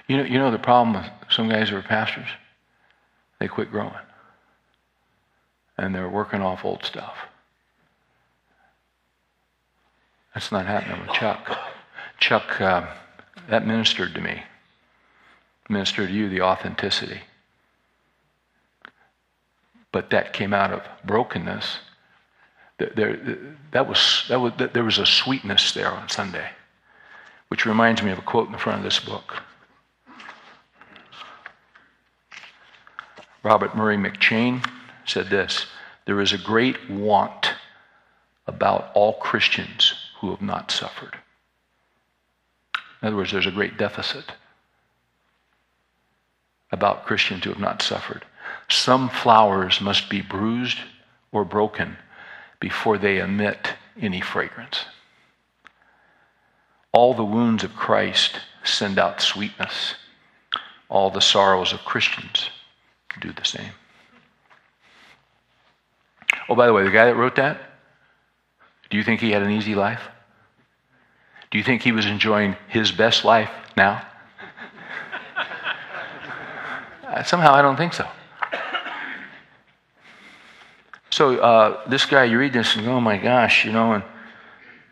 [0.07, 2.27] You know, you know the problem with some guys who are pastors?
[3.39, 3.93] They quit growing.
[5.77, 7.15] And they're working off old stuff.
[10.33, 11.59] That's not happening with Chuck.
[12.19, 12.87] Chuck, uh,
[13.49, 14.43] that ministered to me
[15.69, 17.21] minister to you the authenticity.
[19.91, 21.77] But that came out of brokenness.
[22.77, 23.37] There,
[23.71, 26.49] that was, that was, there was a sweetness there on Sunday,
[27.47, 29.43] which reminds me of a quote in the front of this book.
[33.43, 34.67] Robert Murray McCheyne
[35.05, 35.67] said this
[36.05, 37.53] There is a great want
[38.47, 41.17] about all Christians who have not suffered.
[43.01, 44.31] In other words, there's a great deficit
[46.73, 48.25] about Christians who have not suffered.
[48.67, 50.79] Some flowers must be bruised
[51.31, 51.97] or broken
[52.59, 54.85] before they emit any fragrance.
[56.91, 59.95] All the wounds of Christ send out sweetness.
[60.89, 62.49] All the sorrows of Christians
[63.21, 63.71] do the same.
[66.49, 67.61] Oh, by the way, the guy that wrote that,
[68.89, 70.01] do you think he had an easy life?
[71.51, 74.05] Do you think he was enjoying his best life now?
[77.21, 78.07] Somehow I don't think so.
[81.13, 84.03] So uh, this guy, you read this and go, oh my gosh, you know, and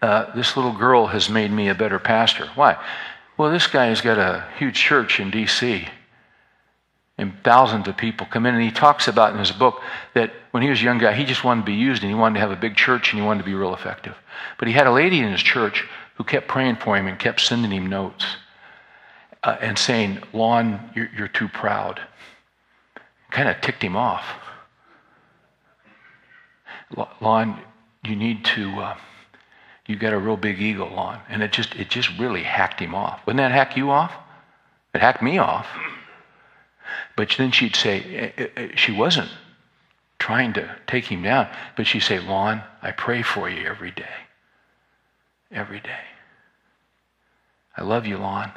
[0.03, 2.47] uh, this little girl has made me a better pastor.
[2.53, 2.77] Why?
[3.38, 5.88] Well, this guy has got a huge church in D.C.
[7.17, 9.81] And thousands of people come in, and he talks about in his book
[10.13, 12.15] that when he was a young guy, he just wanted to be used, and he
[12.15, 14.15] wanted to have a big church, and he wanted to be real effective.
[14.59, 17.41] But he had a lady in his church who kept praying for him and kept
[17.41, 18.26] sending him notes
[19.41, 21.99] uh, and saying, Lon, you're, you're too proud
[23.32, 24.25] kind of ticked him off.
[27.21, 27.59] Lon,
[28.03, 28.97] you need to, uh,
[29.88, 31.19] you got a real big ego, Lon.
[31.29, 33.25] And it just, it just really hacked him off.
[33.25, 34.13] Wouldn't that hack you off?
[34.93, 35.67] It hacked me off.
[37.15, 39.29] But then she'd say, eh, eh, eh, she wasn't
[40.19, 44.03] trying to take him down, but she'd say, Lon, I pray for you every day.
[45.51, 45.99] Every day.
[47.75, 48.51] I love you, Lon.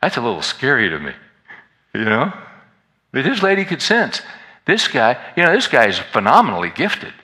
[0.00, 1.12] That's a little scary to me,
[1.94, 2.32] you know?
[3.12, 4.22] But this lady could sense
[4.68, 7.14] This guy, you know, this guy is phenomenally gifted,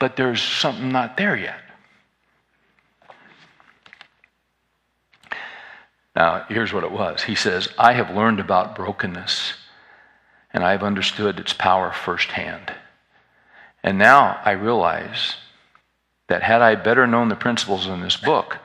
[0.00, 1.60] but there's something not there yet.
[6.16, 7.22] Now, here's what it was.
[7.22, 9.54] He says, I have learned about brokenness,
[10.52, 12.74] and I have understood its power firsthand.
[13.84, 15.36] And now I realize
[16.26, 18.58] that had I better known the principles in this book,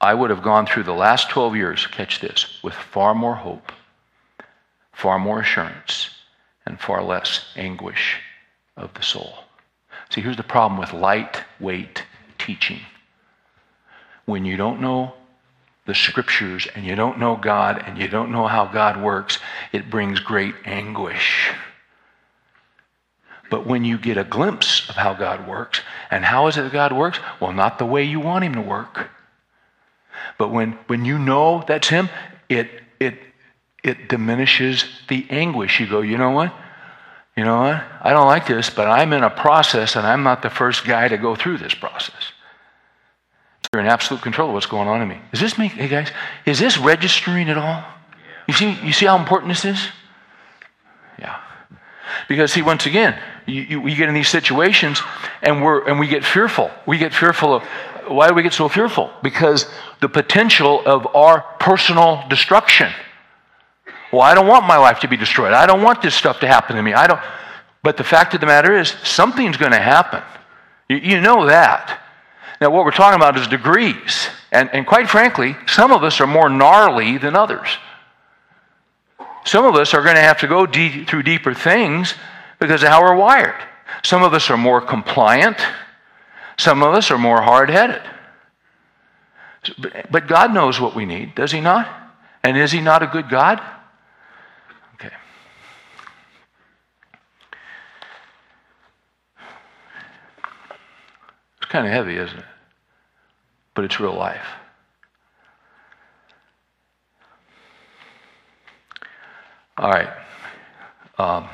[0.00, 3.70] I would have gone through the last 12 years, catch this, with far more hope,
[4.92, 6.10] far more assurance,
[6.64, 8.18] and far less anguish
[8.76, 9.44] of the soul.
[10.08, 12.04] See, here's the problem with lightweight
[12.38, 12.80] teaching.
[14.24, 15.14] When you don't know
[15.86, 19.38] the scriptures and you don't know God and you don't know how God works,
[19.72, 21.50] it brings great anguish.
[23.50, 25.80] But when you get a glimpse of how God works,
[26.10, 27.18] and how is it that God works?
[27.40, 29.10] Well, not the way you want Him to work.
[30.38, 32.08] But when, when you know that's Him,
[32.48, 33.18] it, it,
[33.82, 35.80] it diminishes the anguish.
[35.80, 36.54] You go, you know what?
[37.36, 37.84] You know what?
[38.02, 41.08] I don't like this, but I'm in a process, and I'm not the first guy
[41.08, 42.32] to go through this process.
[43.72, 45.20] You're in absolute control of what's going on in me.
[45.32, 45.68] Is this me?
[45.68, 46.10] Hey guys,
[46.44, 47.84] is this registering at all?
[48.48, 49.88] You see, you see how important this is?
[51.20, 51.40] Yeah.
[52.28, 53.16] Because see, once again,
[53.46, 55.00] you, you, we get in these situations
[55.42, 56.68] and we're and we get fearful.
[56.84, 57.62] We get fearful of
[58.08, 59.10] why do we get so fearful?
[59.22, 59.66] Because
[60.00, 62.92] the potential of our personal destruction.
[64.12, 65.52] Well, I don't want my life to be destroyed.
[65.52, 66.92] I don't want this stuff to happen to me.
[66.94, 67.20] I don't.
[67.82, 70.22] But the fact of the matter is, something's going to happen.
[70.88, 72.00] You, you know that.
[72.60, 74.28] Now, what we're talking about is degrees.
[74.52, 77.68] And, and quite frankly, some of us are more gnarly than others.
[79.44, 82.14] Some of us are going to have to go through deeper things
[82.58, 83.54] because of how we're wired.
[84.02, 85.56] Some of us are more compliant.
[86.60, 88.02] Some of us are more hard headed.
[90.10, 91.88] But God knows what we need, does He not?
[92.44, 93.62] And is He not a good God?
[94.94, 95.08] Okay.
[101.62, 102.44] It's kind of heavy, isn't it?
[103.72, 104.46] But it's real life.
[109.78, 110.10] All right.
[111.16, 111.48] Um,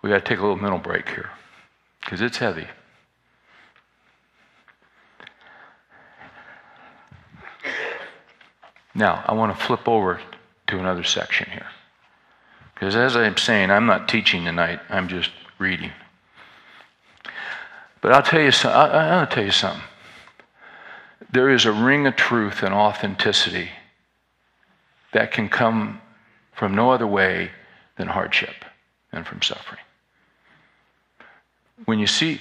[0.00, 1.30] we got to take a little mental break here
[2.02, 2.68] because it's heavy.
[8.96, 10.20] Now, I want to flip over
[10.68, 11.66] to another section here.
[12.74, 15.90] Because as I'm saying, I'm not teaching tonight, I'm just reading.
[18.00, 19.82] But I'll tell you, I'll tell you something.
[21.30, 23.68] There is a ring of truth and authenticity
[25.12, 26.00] that can come
[26.54, 27.50] from no other way
[27.98, 28.64] than hardship
[29.12, 29.80] and from suffering.
[31.84, 32.40] When you see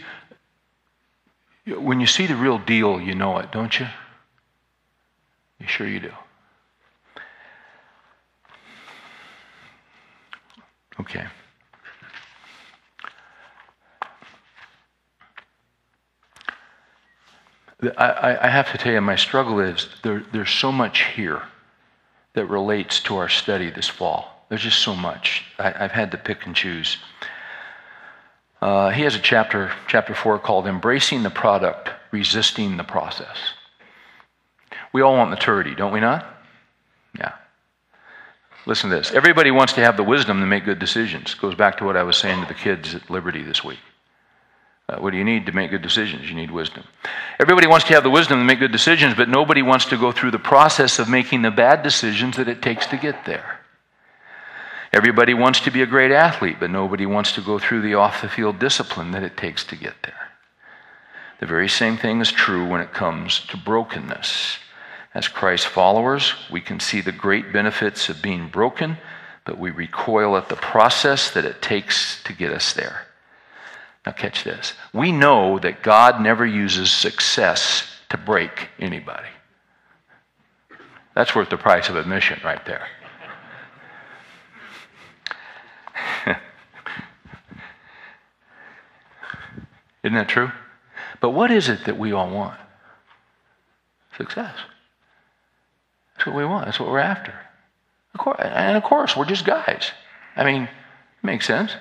[1.65, 3.87] when you see the real deal, you know it, don't you?
[5.59, 6.11] You sure you do.
[11.05, 11.25] Okay.
[17.97, 21.43] I, I, have to tell you, my struggle is there, there's so much here
[22.33, 24.45] that relates to our study this fall.
[24.49, 25.43] There's just so much.
[25.59, 26.97] I, have had to pick and choose.
[28.61, 33.37] Uh, he has a chapter, chapter four, called Embracing the Product, Resisting the Process.
[34.91, 36.25] We all want maturity, don't we not?
[37.19, 37.33] Yeah.
[38.66, 39.11] Listen to this.
[39.11, 41.34] Everybody wants to have the wisdom to make good decisions.
[41.36, 43.80] Goes back to what I was saying to the kids at Liberty this week.
[44.88, 46.30] Uh, what do you need to make good decisions?
[46.30, 46.84] You need wisdom.
[47.39, 50.11] Everybody wants to have the wisdom to make good decisions, but nobody wants to go
[50.11, 53.59] through the process of making the bad decisions that it takes to get there.
[54.93, 58.22] Everybody wants to be a great athlete, but nobody wants to go through the off
[58.22, 60.30] the field discipline that it takes to get there.
[61.39, 64.59] The very same thing is true when it comes to brokenness.
[65.16, 68.97] As Christ's followers, we can see the great benefits of being broken,
[69.45, 73.07] but we recoil at the process that it takes to get us there.
[74.05, 74.74] Now, catch this.
[74.93, 79.30] We know that God never uses success to break anybody.
[81.16, 82.86] That's worth the price of admission right there.
[90.03, 90.51] Isn't that true?
[91.22, 92.59] But what is it that we all want?
[94.18, 94.55] Success.
[96.26, 96.65] What we want.
[96.65, 97.34] That's what we're after.
[98.13, 99.91] Of course, and of course, we're just guys.
[100.36, 100.69] I mean, it
[101.23, 101.73] makes sense.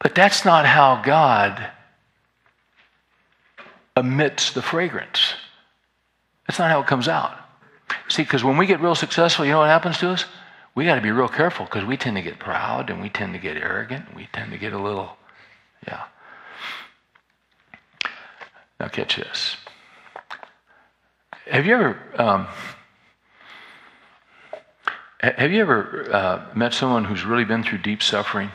[0.00, 1.70] But that's not how God
[3.96, 5.34] emits the fragrance.
[6.46, 7.36] That's not how it comes out.
[8.08, 10.24] See, because when we get real successful, you know what happens to us?
[10.74, 13.32] We got to be real careful because we tend to get proud and we tend
[13.34, 15.16] to get arrogant and we tend to get a little,
[15.86, 16.04] yeah.
[18.78, 19.56] Now, catch this.
[21.50, 22.46] Have you ever, um,
[25.20, 28.50] Have you ever uh, met someone who's really been through deep suffering,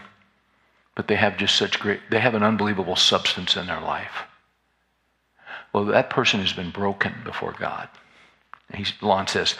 [0.95, 4.23] but they have just such great, they have an unbelievable substance in their life?
[5.73, 7.89] Well, that person has been broken before God.
[8.73, 9.55] He's, Lon says,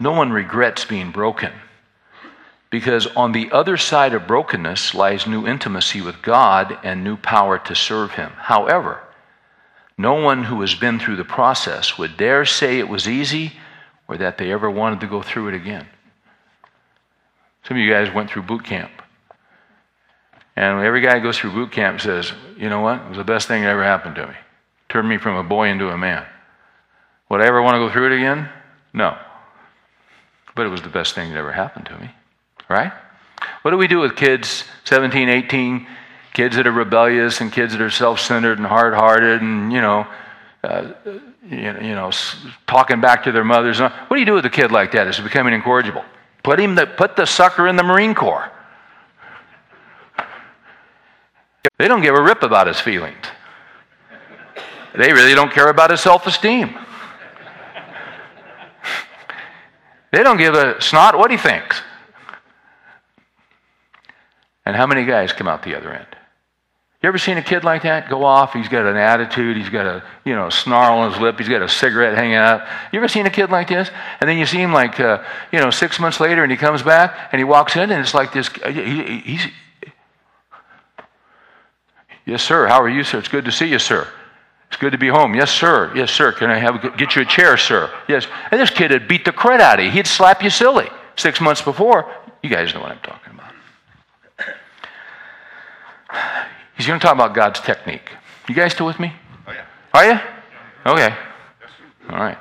[0.00, 1.52] no one regrets being broken
[2.70, 7.58] because on the other side of brokenness lies new intimacy with God and new power
[7.60, 8.30] to serve Him.
[8.36, 9.00] However,
[9.96, 13.52] no one who has been through the process would dare say it was easy
[14.06, 15.86] or that they ever wanted to go through it again.
[17.68, 18.90] Some of you guys went through boot camp.
[20.56, 23.02] And every guy goes through boot camp says, you know what?
[23.02, 24.34] It was the best thing that ever happened to me.
[24.88, 26.24] Turned me from a boy into a man.
[27.28, 28.48] Would I ever want to go through it again?
[28.94, 29.18] No.
[30.56, 32.10] But it was the best thing that ever happened to me.
[32.70, 32.90] Right?
[33.60, 35.86] What do we do with kids, 17, 18,
[36.32, 39.82] kids that are rebellious and kids that are self centered and hard hearted and, you
[39.82, 40.06] know,
[40.64, 40.92] uh,
[41.50, 42.10] you, know,
[42.66, 43.78] talking back to their mothers?
[43.78, 45.06] What do you do with a kid like that?
[45.06, 46.04] Is becoming incorrigible?
[46.42, 48.50] Put, him the, put the sucker in the Marine Corps.
[51.78, 53.24] They don't give a rip about his feelings.
[54.96, 56.76] They really don't care about his self esteem.
[60.10, 61.82] They don't give a snot what he thinks.
[64.64, 66.06] And how many guys come out the other end?
[67.02, 68.54] You ever seen a kid like that go off?
[68.54, 69.56] He's got an attitude.
[69.56, 71.38] He's got a you know snarl on his lip.
[71.38, 72.66] He's got a cigarette hanging out.
[72.92, 73.88] You ever seen a kid like this?
[74.20, 75.22] And then you see him like uh,
[75.52, 78.14] you know six months later, and he comes back and he walks in, and it's
[78.14, 78.48] like this.
[78.48, 79.46] He, he's
[82.26, 82.66] yes, sir.
[82.66, 83.18] How are you, sir?
[83.20, 84.08] It's good to see you, sir.
[84.66, 85.36] It's good to be home.
[85.36, 85.92] Yes, sir.
[85.94, 86.32] Yes, sir.
[86.32, 87.92] Can I have get you a chair, sir?
[88.08, 88.26] Yes.
[88.50, 89.92] And this kid had beat the crud out of you.
[89.92, 92.12] He'd slap you silly six months before.
[92.42, 93.44] You guys know what I'm talking about.
[96.78, 98.08] He's going to talk about God's technique.
[98.48, 99.12] You guys still with me?
[99.46, 99.66] Oh yeah.
[99.92, 100.18] Are you?
[100.86, 101.14] Okay.
[102.08, 102.38] All right.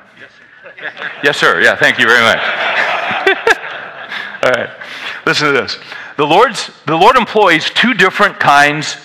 [1.24, 1.62] Yes, sir.
[1.62, 1.76] Yeah.
[1.76, 2.38] Thank you very much.
[4.44, 4.70] All right.
[5.26, 5.78] Listen to this.
[6.16, 8.96] The Lord's the Lord employs two different kinds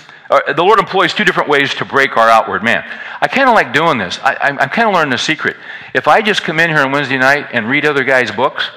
[0.56, 2.84] the Lord employs two different ways to break our outward man.
[3.20, 4.18] I kind of like doing this.
[4.22, 5.56] I, am kind of learning the secret.
[5.94, 8.70] If I just come in here on Wednesday night and read other guys' books,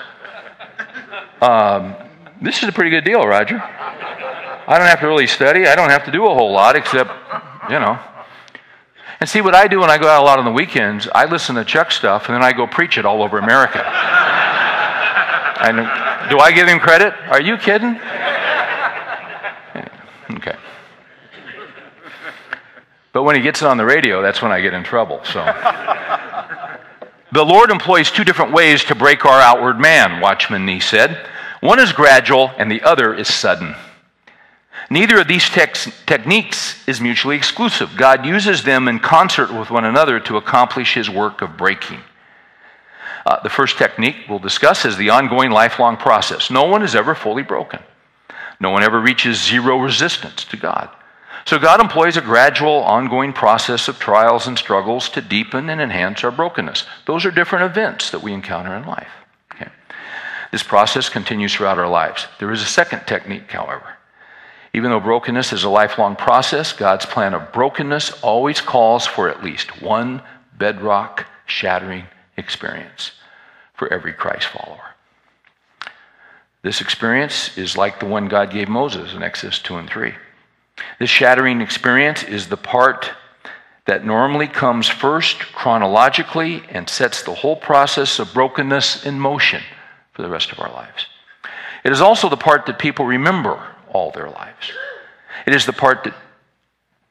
[1.42, 1.96] um,
[2.42, 3.64] this is a pretty good deal, Roger.
[4.68, 5.68] I don't have to really study.
[5.68, 7.12] I don't have to do a whole lot except,
[7.70, 8.00] you know.
[9.20, 11.26] And see what I do when I go out a lot on the weekends, I
[11.26, 13.80] listen to Chuck stuff and then I go preach it all over America.
[15.62, 15.78] and
[16.30, 17.14] do I give him credit?
[17.30, 18.00] Are you kidding?
[20.32, 20.56] Okay.
[23.14, 25.22] But when he gets it on the radio, that's when I get in trouble.
[25.24, 25.46] So.
[27.32, 31.28] the Lord employs two different ways to break our outward man, Watchman Nee said.
[31.62, 33.76] One is gradual, and the other is sudden.
[34.90, 37.98] Neither of these tex- techniques is mutually exclusive.
[37.98, 42.00] God uses them in concert with one another to accomplish his work of breaking.
[43.26, 46.52] Uh, the first technique we'll discuss is the ongoing lifelong process.
[46.52, 47.80] No one is ever fully broken,
[48.60, 50.90] no one ever reaches zero resistance to God.
[51.46, 56.24] So God employs a gradual, ongoing process of trials and struggles to deepen and enhance
[56.24, 56.86] our brokenness.
[57.06, 59.12] Those are different events that we encounter in life.
[59.54, 59.70] Okay.
[60.52, 62.26] This process continues throughout our lives.
[62.40, 63.95] There is a second technique, however.
[64.76, 69.42] Even though brokenness is a lifelong process, God's plan of brokenness always calls for at
[69.42, 70.22] least one
[70.58, 73.14] bedrock shattering experience
[73.74, 74.84] for every Christ follower.
[76.62, 80.14] This experience is like the one God gave Moses in Exodus 2 and 3.
[81.00, 83.12] This shattering experience is the part
[83.86, 89.64] that normally comes first chronologically and sets the whole process of brokenness in motion
[90.12, 91.06] for the rest of our lives.
[91.86, 94.72] It is also the part that people remember all their lives.
[95.48, 96.14] It is the part that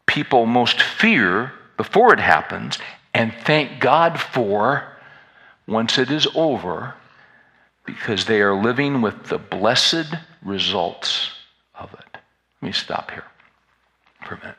[0.06, 2.78] people most fear before it happens
[3.14, 4.86] and thank God for
[5.66, 6.94] once it is over
[7.86, 11.30] because they are living with the blessed results
[11.74, 12.18] of it.
[12.60, 13.24] Let me stop here
[14.26, 14.56] for a minute.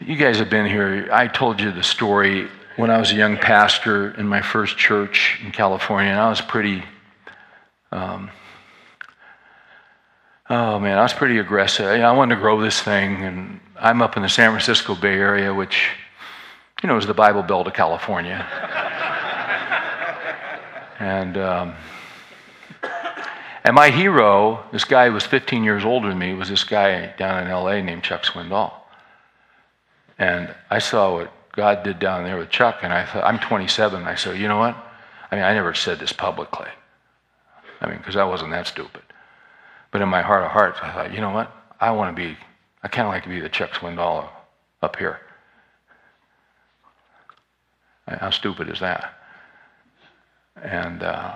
[0.00, 1.08] You guys have been here.
[1.12, 5.40] I told you the story when I was a young pastor in my first church
[5.44, 6.82] in California, and I was pretty.
[7.92, 8.30] Um,
[10.50, 11.86] oh man, I was pretty aggressive.
[11.86, 15.52] I wanted to grow this thing, and I'm up in the San Francisco Bay Area,
[15.52, 15.90] which,
[16.82, 18.46] you know, is the Bible Belt of California.
[20.98, 21.74] and um,
[23.66, 27.06] and my hero, this guy who was 15 years older than me, was this guy
[27.16, 28.72] down in LA named Chuck Swindoll.
[30.20, 34.04] And I saw what God did down there with Chuck, and I thought, I'm 27.
[34.04, 34.76] I said, you know what?
[35.32, 36.68] I mean, I never said this publicly.
[37.80, 39.02] I mean, because I wasn't that stupid.
[39.96, 41.50] But in my heart of hearts, I thought, you know what?
[41.80, 42.36] I want to be,
[42.82, 44.28] I kind of like to be the Chuck Swindoll
[44.82, 45.20] up here.
[48.06, 49.14] How stupid is that?
[50.62, 51.34] And, uh,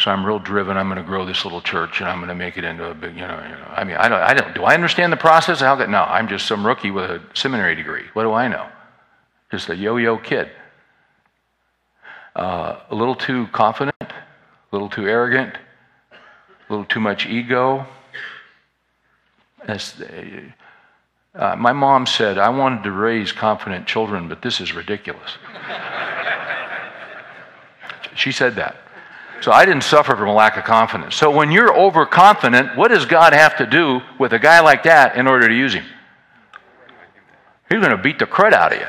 [0.00, 0.78] So I'm real driven.
[0.78, 2.94] I'm going to grow this little church, and I'm going to make it into a
[2.94, 3.40] big, you know.
[3.42, 4.54] You know I mean, I don't, I don't.
[4.54, 5.60] Do I understand the process?
[5.60, 5.74] How?
[5.76, 8.04] No, I'm just some rookie with a seminary degree.
[8.14, 8.66] What do I know?
[9.50, 10.50] Just a yo-yo kid.
[12.34, 14.12] Uh, a little too confident, a
[14.72, 15.54] little too arrogant,
[16.70, 17.84] a little too much ego.
[19.66, 20.00] As,
[21.34, 25.36] uh, my mom said, I wanted to raise confident children, but this is ridiculous.
[28.14, 28.76] she said that.
[29.40, 31.16] So I didn't suffer from a lack of confidence.
[31.16, 35.16] So when you're overconfident, what does God have to do with a guy like that
[35.16, 35.84] in order to use him?
[37.68, 38.86] He's going to beat the crud out of you.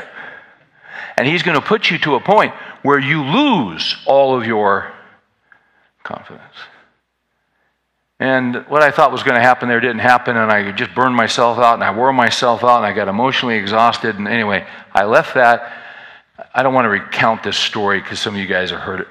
[1.18, 2.54] And he's going to put you to a point
[2.84, 4.92] where you lose all of your
[6.04, 6.44] confidence.
[8.22, 11.16] And what I thought was going to happen there didn't happen, and I just burned
[11.16, 14.16] myself out, and I wore myself out, and I got emotionally exhausted.
[14.18, 15.74] And anyway, I left that.
[16.54, 19.08] I don't want to recount this story because some of you guys have heard it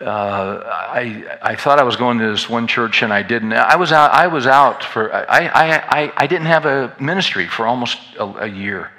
[0.00, 3.52] uh, I, I thought I was going to this one church and I didn't.
[3.52, 7.46] I was out, I was out for, I, I, I, I didn't have a ministry
[7.46, 8.90] for almost a, a year.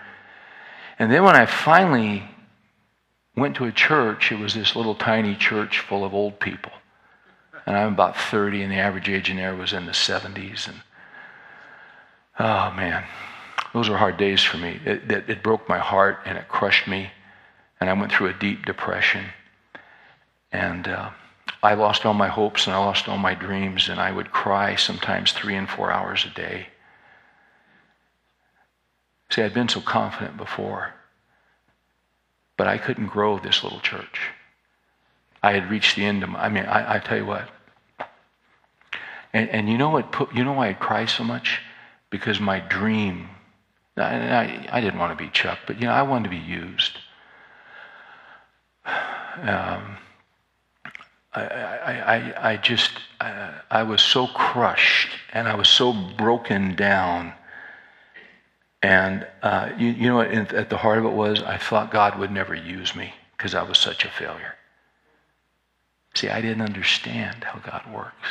[0.97, 2.23] And then when I finally
[3.35, 6.71] went to a church, it was this little tiny church full of old people.
[7.67, 10.69] And I'm about 30, and the average age in there was in the 70s.
[10.69, 10.81] And
[12.39, 13.03] oh man,
[13.73, 14.79] those were hard days for me.
[14.85, 17.11] It, it, it broke my heart and it crushed me.
[17.81, 19.25] And I went through a deep depression.
[20.49, 21.09] And uh,
[21.61, 24.77] I lost all my hopes and I lost all my dreams, and I would cry
[24.77, 26.67] sometimes three and four hours a day.
[29.29, 30.93] See, I'd been so confident before,
[32.55, 34.21] but I couldn't grow this little church.
[35.43, 37.49] I had reached the end of my, I mean, I, I tell you what.
[39.33, 41.61] And, and you know what put, you know why I cry so much?
[42.09, 43.29] Because my dream,
[43.97, 46.37] I, I, I didn't want to be Chuck, but you know, I wanted to be
[46.37, 46.93] used.
[48.85, 49.97] Um,
[51.33, 57.33] I, I, I just, uh, I was so crushed and I was so broken down.
[58.81, 62.17] And uh, you, you, know what, at the heart of it was, I thought God
[62.17, 64.55] would never use me because I was such a failure.
[66.15, 68.29] See, I didn't understand how God works.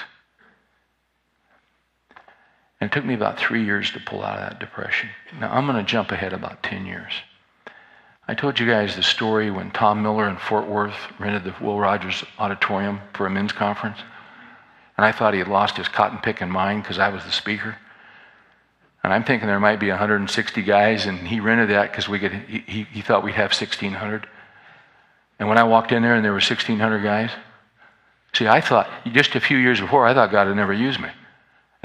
[2.81, 5.09] And it took me about three years to pull out of that depression.
[5.41, 7.13] Now, I'm going to jump ahead about 10 years.
[8.29, 11.79] I told you guys the story when Tom Miller in Fort Worth rented the Will
[11.79, 13.99] Rogers Auditorium for a men's conference.
[14.97, 17.77] And I thought he had lost his cotton picking mind because I was the speaker.
[19.05, 22.33] And I'm thinking there might be 160 guys, and he rented that because we could.
[22.33, 24.27] He, he thought we'd have 1,600.
[25.39, 27.31] And when I walked in there and there were 1,600 guys,
[28.33, 31.11] see, I thought just a few years before I thought God had never used me,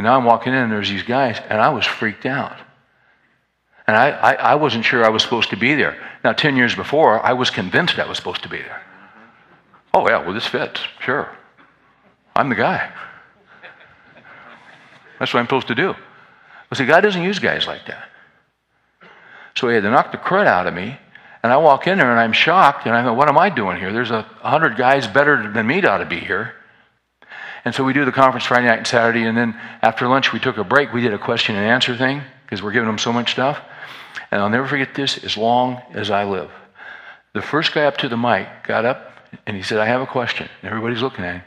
[0.02, 2.58] and now I'm walking in and there's these guys, and I was freaked out.
[3.86, 5.95] And I, I, I, wasn't sure I was supposed to be there.
[6.24, 8.82] Now, 10 years before, I was convinced I was supposed to be there.
[9.93, 10.82] Oh, yeah, well, this fits.
[11.02, 11.30] Sure.
[12.36, 12.91] I'm the guy.
[15.20, 15.93] That's what I'm supposed to do.
[16.70, 18.10] But see, God doesn't use guys like that.
[19.54, 20.97] So he had to knock the crud out of me.
[21.43, 22.88] And I walk in there and I'm shocked.
[22.88, 23.93] And I go, what am I doing here?
[23.93, 26.56] There's a hundred guys better than me to ought to be here.
[27.64, 29.24] And so we do the conference Friday night and Saturday.
[29.24, 30.93] And then after lunch, we took a break.
[30.93, 33.62] We did a question and answer thing because we're giving them so much stuff.
[34.32, 36.49] And I'll never forget this as long as I live.
[37.34, 39.12] The first guy up to the mic got up
[39.45, 40.49] and he said, I have a question.
[40.62, 41.43] And everybody's looking at him.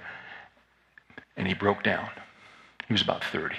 [1.37, 2.09] And he broke down.
[2.87, 3.57] He was about 30.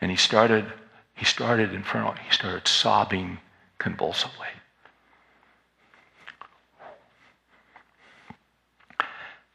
[0.00, 0.72] And he started,
[1.14, 3.38] he started in front of he started sobbing
[3.78, 4.48] convulsively.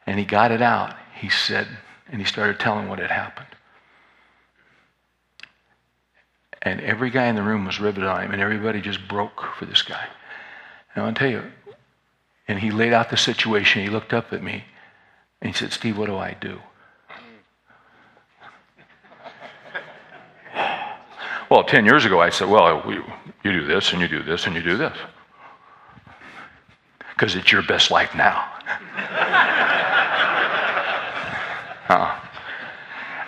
[0.05, 0.95] And he got it out.
[1.20, 1.68] He said,
[2.09, 3.47] and he started telling what had happened.
[6.61, 9.65] And every guy in the room was riveted on him, and everybody just broke for
[9.65, 10.07] this guy.
[10.93, 11.43] And I'll tell you,
[12.47, 13.84] and he laid out the situation.
[13.84, 14.65] He looked up at me,
[15.41, 16.59] and he said, Steve, what do I do?
[21.49, 23.03] Well, 10 years ago, I said, Well, you
[23.43, 24.97] do this, and you do this, and you do this.
[27.13, 28.45] Because it's your best life now.
[31.90, 32.20] uh,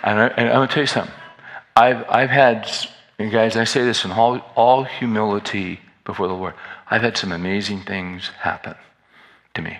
[0.02, 1.14] and, I, and I'm going to tell you something.
[1.76, 2.70] I've, I've had
[3.28, 6.54] guys, I say this in all, all humility before the Lord.
[6.90, 8.74] I've had some amazing things happen
[9.54, 9.78] to me.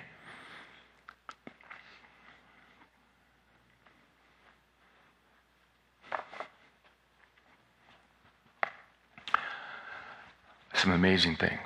[10.74, 11.61] Some amazing things.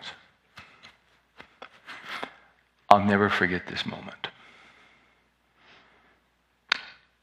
[2.91, 4.29] I'll never forget this moment.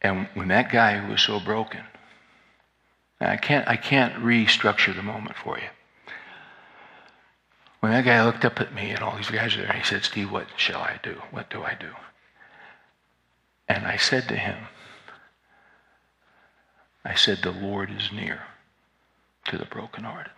[0.01, 1.83] And when that guy who was so broken,
[3.19, 5.67] I can't, I can't restructure the moment for you.
[7.81, 10.03] When that guy looked up at me and all these guys are there, he said,
[10.03, 11.21] Steve, what shall I do?
[11.31, 11.89] What do I do?
[13.67, 14.67] And I said to him,
[17.03, 18.41] I said, The Lord is near
[19.45, 20.31] to the brokenhearted.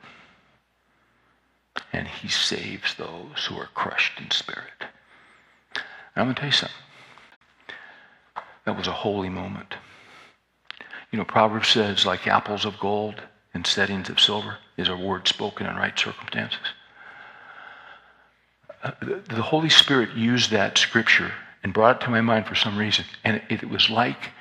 [1.91, 4.86] And he saves those who are crushed in spirit.
[6.16, 6.78] I'm going to tell you something.
[8.66, 9.76] That was a holy moment.
[11.11, 13.22] You know, Proverbs says, like apples of gold
[13.53, 16.59] in settings of silver, is a word spoken in right circumstances.
[18.82, 21.32] Uh, the Holy Spirit used that scripture
[21.64, 23.05] and brought it to my mind for some reason.
[23.24, 24.32] And it, it was like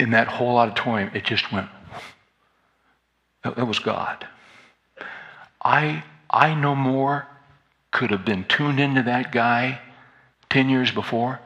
[0.00, 1.68] in that whole auditorium, it just went,
[3.44, 4.26] that, that was God.
[5.64, 7.28] I, I no more
[7.92, 9.80] could have been tuned into that guy
[10.50, 11.40] 10 years before.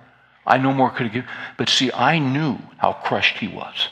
[0.47, 1.29] I no more could have given.
[1.57, 3.89] But see, I knew how crushed he was.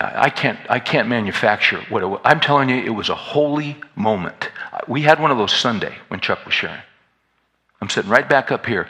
[0.00, 2.20] I can't, I can't manufacture what it was.
[2.24, 4.50] I'm telling you, it was a holy moment.
[4.86, 6.80] We had one of those Sunday when Chuck was sharing.
[7.80, 8.88] I'm sitting right back up here,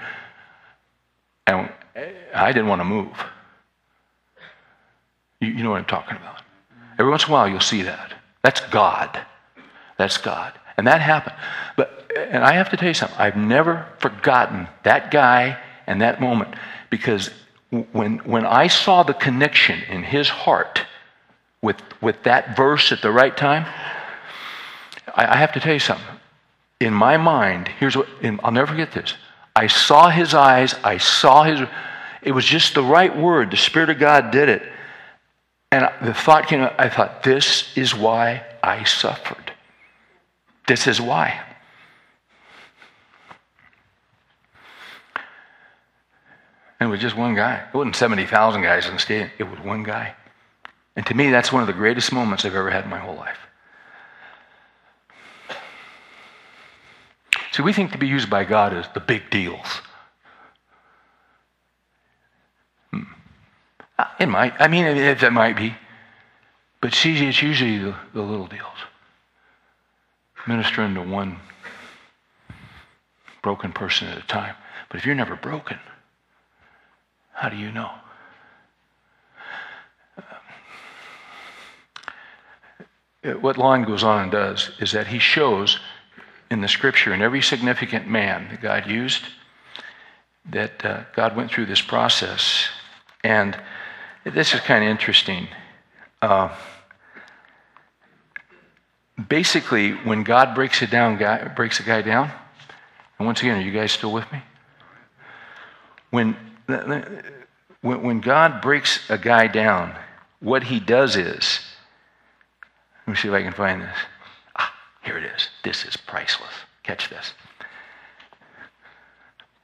[1.46, 1.70] and
[2.34, 3.24] I didn't want to move.
[5.40, 6.42] You, you know what I'm talking about.
[6.98, 8.12] Every once in a while, you'll see that.
[8.42, 9.18] That's God.
[9.96, 10.52] That's God.
[10.76, 11.36] And that happened.
[11.76, 16.20] But, and I have to tell you something, I've never forgotten that guy and that
[16.20, 16.54] moment
[16.90, 17.30] because
[17.70, 20.84] when, when I saw the connection in his heart
[21.62, 23.66] with, with that verse at the right time,
[25.14, 26.06] I, I have to tell you something.
[26.80, 29.14] In my mind, here's what, I'll never forget this.
[29.56, 31.60] I saw his eyes, I saw his,
[32.22, 33.50] it was just the right word.
[33.50, 34.62] The Spirit of God did it.
[35.70, 39.52] And the thought came, I thought, this is why I suffered.
[40.66, 41.42] This is why.
[46.80, 47.56] And it was just one guy.
[47.56, 49.30] It wasn't 70,000 guys in the stadium.
[49.38, 50.14] It was one guy.
[50.94, 53.16] And to me, that's one of the greatest moments I've ever had in my whole
[53.16, 53.38] life.
[57.52, 59.80] See, we think to be used by God is the big deals.
[62.92, 63.02] Hmm.
[64.20, 64.54] It might.
[64.60, 65.74] I mean, it, it might be.
[66.80, 68.76] But see, it's usually the, the little deals.
[70.46, 71.40] Ministering to one
[73.42, 74.54] broken person at a time.
[74.88, 75.78] But if you're never broken,
[77.38, 77.90] how do you know?
[83.24, 85.78] Uh, what Lon goes on and does is that he shows
[86.50, 89.22] in the scripture, in every significant man that God used,
[90.50, 92.68] that uh, God went through this process.
[93.22, 93.56] And
[94.24, 95.46] this is kind of interesting.
[96.20, 96.52] Uh,
[99.28, 102.32] basically, when God breaks it down, guy, breaks a guy down,
[103.18, 104.42] and once again, are you guys still with me?
[106.10, 106.36] When,
[107.80, 109.94] when God breaks a guy down,
[110.40, 111.60] what he does is
[113.08, 113.96] let me see if I can find this.
[114.56, 114.70] Ah,
[115.02, 115.48] here it is.
[115.64, 116.52] This is priceless.
[116.82, 117.32] Catch this.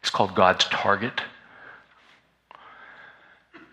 [0.00, 1.20] It's called God's target.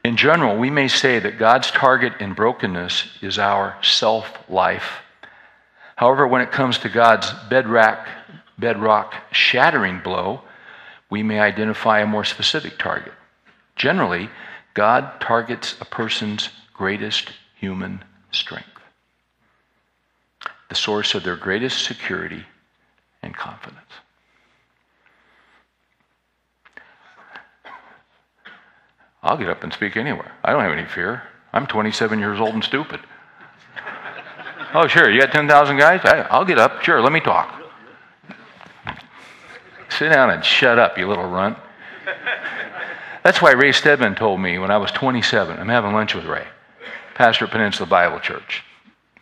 [0.04, 5.04] In general, we may say that God's target in brokenness is our self life.
[5.96, 8.10] However, when it comes to God's bedrock,
[8.60, 10.42] bedrock shattering blow,
[11.10, 13.14] we may identify a more specific target.
[13.76, 14.30] Generally,
[14.74, 18.72] God targets a person's greatest human strength
[20.72, 22.46] the source of their greatest security
[23.22, 23.92] and confidence.
[29.22, 30.32] I'll get up and speak anywhere.
[30.46, 31.24] I don't have any fear.
[31.52, 33.02] I'm 27 years old and stupid.
[34.74, 35.12] oh, sure.
[35.12, 36.00] You got 10,000 guys?
[36.06, 36.82] I, will get up.
[36.84, 37.02] Sure.
[37.02, 37.54] Let me talk.
[39.90, 41.58] Sit down and shut up, you little runt.
[43.24, 46.48] That's why Ray Stedman told me when I was 27, I'm having lunch with Ray,
[47.16, 48.64] pastor at Peninsula Bible Church,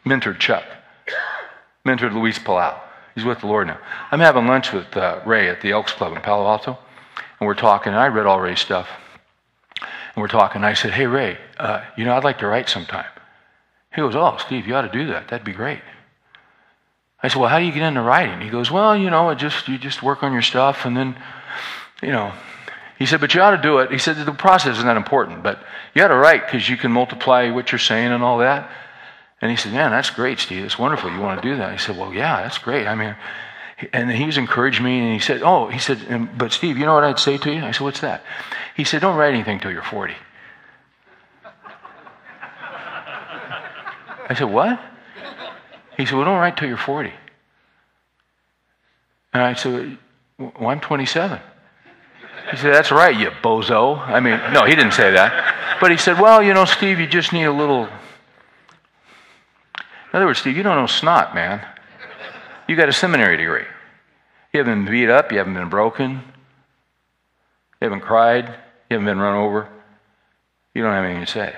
[0.05, 0.63] mentored Chuck
[1.85, 2.79] mentored Luis Palau.
[3.15, 3.79] He's with the Lord now.
[4.11, 6.77] I'm having lunch with uh, Ray at the Elks Club in Palo Alto,
[7.39, 7.91] and we're talking.
[7.91, 8.87] And I read all Ray's stuff,
[9.81, 10.63] and we're talking.
[10.63, 13.07] I said, "Hey Ray, uh, you know I'd like to write sometime."
[13.93, 15.27] He goes, "Oh, Steve, you ought to do that.
[15.27, 15.81] That'd be great."
[17.21, 19.67] I said, "Well, how do you get into writing?" He goes, "Well, you know, just
[19.67, 21.15] you just work on your stuff, and then,
[22.01, 22.31] you know."
[22.99, 25.41] He said, "But you ought to do it." He said, "The process isn't that important,
[25.41, 25.63] but
[25.95, 28.69] you ought to write because you can multiply what you're saying and all that."
[29.41, 30.65] And he said, Man, that's great, Steve.
[30.65, 31.11] It's wonderful.
[31.11, 31.69] You want to do that?
[31.69, 32.87] I said, Well, yeah, that's great.
[32.87, 33.15] I mean,
[33.93, 36.93] and he was encouraging me, and he said, Oh, he said, but Steve, you know
[36.93, 37.63] what I'd say to you?
[37.63, 38.23] I said, What's that?
[38.75, 40.13] He said, Don't write anything till you're 40.
[44.27, 44.79] I said, What?
[45.95, 47.13] He said, Well, don't write till you're 40.
[49.33, 49.97] And I said,
[50.37, 51.39] Well, I'm 27.
[52.51, 53.99] He said, That's right, you bozo.
[53.99, 55.77] I mean, no, he didn't say that.
[55.79, 57.87] But he said, Well, you know, Steve, you just need a little
[60.11, 61.63] in other words, Steve, you don't know snot, man.
[62.67, 63.65] You got a seminary degree.
[64.51, 66.23] You haven't been beat up, you haven't been broken.
[67.79, 68.47] You haven't cried.
[68.89, 69.69] You haven't been run over.
[70.73, 71.55] You don't have anything to say.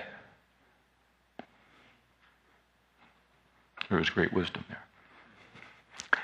[3.90, 6.20] There was great wisdom there.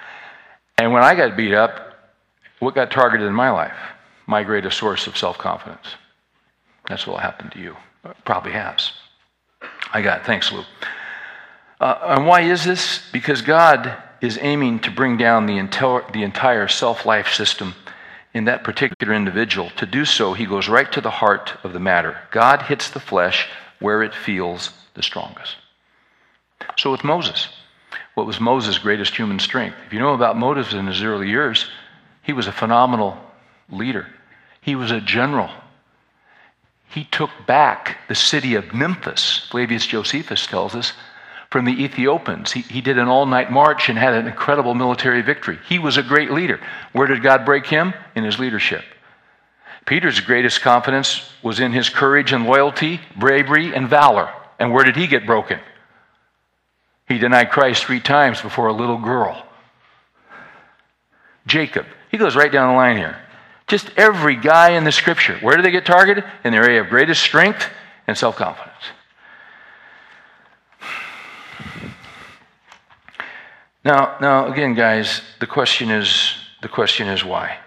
[0.78, 1.96] And when I got beat up,
[2.60, 3.76] what got targeted in my life?
[4.28, 5.88] My greatest source of self confidence.
[6.88, 7.76] That's what will happen to you.
[8.26, 8.92] Probably has.
[9.92, 10.26] I got it.
[10.26, 10.64] Thanks, Lou.
[11.80, 13.02] Uh, and why is this?
[13.12, 15.56] Because God is aiming to bring down the,
[16.14, 17.76] the entire self life system
[18.34, 19.70] in that particular individual.
[19.78, 22.20] To do so, he goes right to the heart of the matter.
[22.32, 23.48] God hits the flesh
[23.80, 25.56] where it feels the strongest.
[26.78, 27.48] So with Moses,
[28.16, 29.78] what was Moses' greatest human strength?
[29.86, 31.68] If you know about Moses in his early years,
[32.24, 33.18] he was a phenomenal
[33.70, 34.08] leader.
[34.68, 35.50] He was a general.
[36.90, 40.92] He took back the city of Memphis, Flavius Josephus tells us,
[41.50, 42.52] from the Ethiopians.
[42.52, 45.58] He, he did an all night march and had an incredible military victory.
[45.70, 46.60] He was a great leader.
[46.92, 47.94] Where did God break him?
[48.14, 48.84] In his leadership.
[49.86, 54.30] Peter's greatest confidence was in his courage and loyalty, bravery and valor.
[54.60, 55.62] And where did he get broken?
[57.08, 59.48] He denied Christ three times before a little girl.
[61.46, 61.86] Jacob.
[62.12, 63.18] He goes right down the line here.
[63.68, 65.38] Just every guy in the scripture.
[65.40, 66.24] Where do they get targeted?
[66.44, 67.70] In the area of greatest strength
[68.08, 68.74] and self confidence.
[73.84, 77.58] Now, now again, guys, the question is the question is why?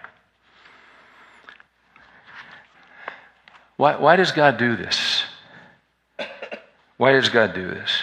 [3.76, 5.24] Why, why does God do this?
[6.96, 8.02] Why does God do this?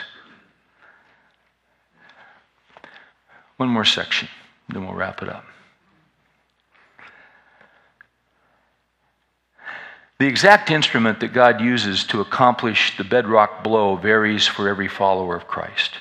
[3.58, 4.28] One more section,
[4.70, 5.46] then we'll wrap it up.
[10.20, 15.36] The exact instrument that God uses to accomplish the bedrock blow varies for every follower
[15.36, 15.92] of Christ.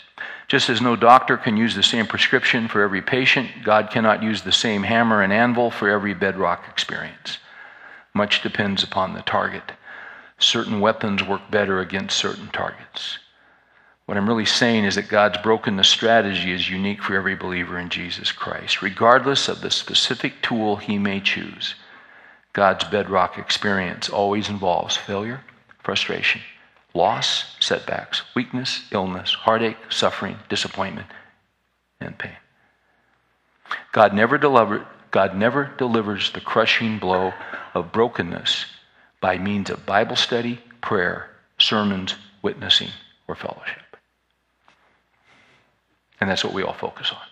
[0.48, 4.40] Just as no doctor can use the same prescription for every patient, God cannot use
[4.40, 7.38] the same hammer and anvil for every bedrock experience.
[8.14, 9.72] Much depends upon the target.
[10.38, 13.18] Certain weapons work better against certain targets.
[14.06, 17.78] What I'm really saying is that God's broken the strategy is unique for every believer
[17.78, 21.74] in Jesus Christ, regardless of the specific tool he may choose.
[22.56, 25.42] God's bedrock experience always involves failure,
[25.84, 26.40] frustration,
[26.94, 31.06] loss, setbacks, weakness, illness, heartache, suffering, disappointment,
[32.00, 32.38] and pain.
[33.92, 37.34] God never, deliver, God never delivers the crushing blow
[37.74, 38.64] of brokenness
[39.20, 41.28] by means of Bible study, prayer,
[41.58, 42.88] sermons, witnessing,
[43.28, 43.98] or fellowship.
[46.22, 47.26] And that's what we all focus on.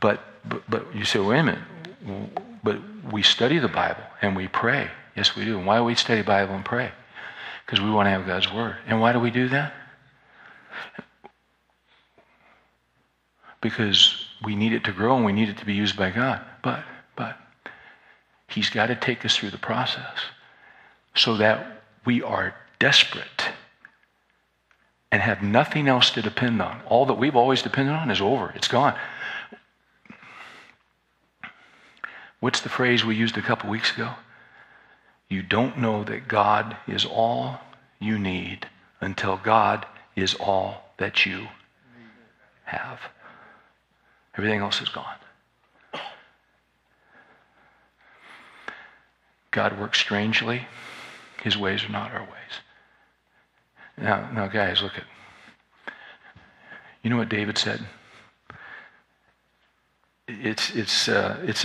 [0.00, 1.62] But, but, but you say, wait a minute,
[2.66, 2.78] but
[3.10, 4.90] we study the Bible and we pray.
[5.16, 5.56] Yes, we do.
[5.56, 6.92] And why do we study Bible and pray?
[7.66, 8.76] because we want to have God's Word.
[8.86, 9.74] And why do we do that?
[13.60, 16.40] Because we need it to grow and we need it to be used by God.
[16.62, 16.84] But,
[17.16, 17.36] but,
[18.48, 20.18] He's got to take us through the process
[21.16, 23.48] so that we are desperate
[25.10, 26.80] and have nothing else to depend on.
[26.86, 28.96] All that we've always depended on is over, it's gone.
[32.40, 34.14] What's the phrase we used a couple weeks ago?
[35.28, 37.60] You don't know that God is all
[37.98, 38.68] you need
[39.00, 41.48] until God is all that you
[42.64, 43.00] have.
[44.36, 45.16] Everything else is gone.
[49.50, 50.66] God works strangely.
[51.42, 52.60] His ways are not our ways.
[53.96, 55.04] Now, now, guys, look at.
[57.02, 57.86] You know what David said?
[60.28, 61.64] It's it's uh, it's.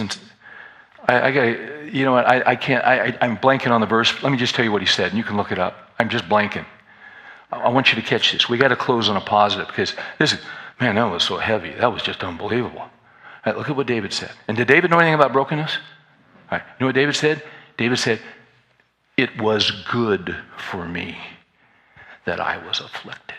[1.07, 2.27] I, I got you know what?
[2.27, 2.85] I, I can't.
[2.85, 4.21] I, I'm blanking on the verse.
[4.23, 5.91] Let me just tell you what he said, and you can look it up.
[5.99, 6.65] I'm just blanking.
[7.51, 8.47] I want you to catch this.
[8.47, 10.39] We got to close on a positive because this is,
[10.79, 11.71] man, that was so heavy.
[11.71, 12.85] That was just unbelievable.
[13.45, 14.31] Right, look at what David said.
[14.47, 15.77] And did David know anything about brokenness?
[16.51, 17.43] All right, you know what David said?
[17.77, 18.19] David said,
[19.17, 21.17] It was good for me
[22.25, 23.35] that I was afflicted.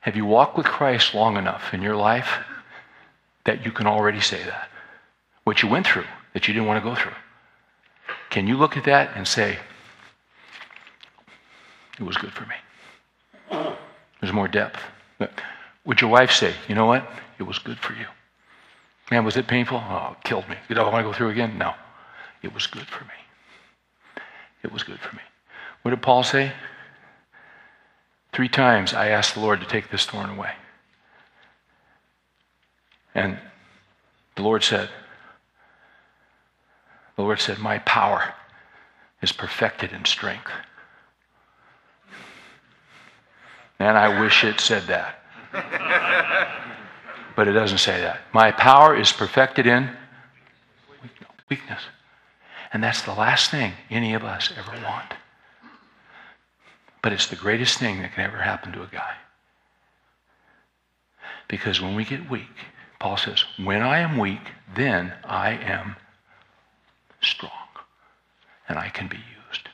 [0.00, 2.38] Have you walked with Christ long enough in your life
[3.46, 4.68] that you can already say that.
[5.44, 7.14] What you went through that you didn't want to go through.
[8.28, 9.58] Can you look at that and say,
[11.98, 12.56] it was good for me?
[14.20, 14.80] There's more depth.
[15.84, 17.08] Would your wife say, you know what?
[17.38, 18.06] It was good for you.
[19.10, 19.78] Man, was it painful?
[19.78, 20.56] Oh, it killed me.
[20.68, 21.56] Did I want to go through again?
[21.56, 21.74] No.
[22.42, 24.22] It was good for me.
[24.64, 25.22] It was good for me.
[25.82, 26.52] What did Paul say?
[28.32, 30.52] Three times I asked the Lord to take this thorn away.
[33.16, 33.38] And
[34.34, 34.90] the Lord said,
[37.16, 38.34] the Lord said, My power
[39.22, 40.50] is perfected in strength.
[43.78, 45.22] And I wish it said that.
[47.36, 48.20] but it doesn't say that.
[48.34, 49.90] My power is perfected in
[51.48, 51.80] weakness.
[52.70, 55.14] And that's the last thing any of us ever want.
[57.00, 59.14] But it's the greatest thing that can ever happen to a guy.
[61.48, 62.44] Because when we get weak,
[62.98, 65.96] Paul says, when I am weak, then I am
[67.20, 67.50] strong
[68.68, 69.68] and I can be used.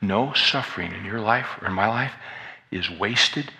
[0.00, 2.12] No suffering in your life or in my life
[2.70, 3.50] is wasted.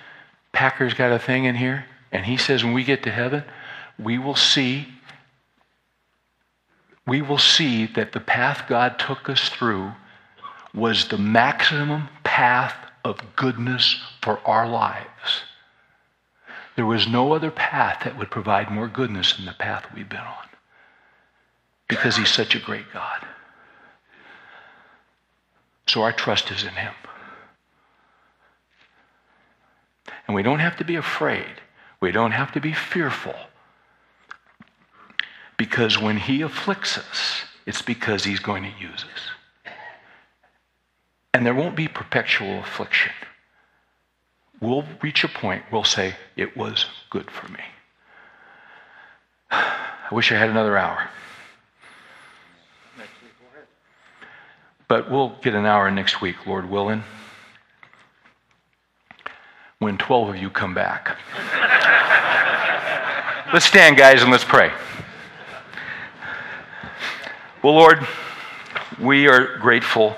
[0.53, 3.44] Packer's got a thing in here, and he says when we get to heaven,
[3.99, 4.88] we will see
[7.07, 9.92] we will see that the path God took us through
[10.74, 15.42] was the maximum path of goodness for our lives.
[16.79, 20.20] There was no other path that would provide more goodness than the path we've been
[20.20, 20.47] on
[21.89, 23.26] because He's such a great God.
[25.89, 26.95] So our trust is in Him.
[30.29, 31.61] And we don't have to be afraid,
[32.01, 33.35] we don't have to be fearful.
[35.57, 39.72] Because when He afflicts us, it's because He's going to use us.
[41.35, 43.11] And there won't be perpetual affliction
[44.61, 47.59] we'll reach a point we'll say, it was good for me.
[49.50, 51.09] I wish I had another hour.
[54.88, 57.04] But we'll get an hour next week, Lord willing,
[59.80, 61.18] when 12 of you come back.
[63.52, 64.72] let's stand, guys, and let's pray.
[67.62, 68.06] Well, Lord,
[68.98, 70.16] we are grateful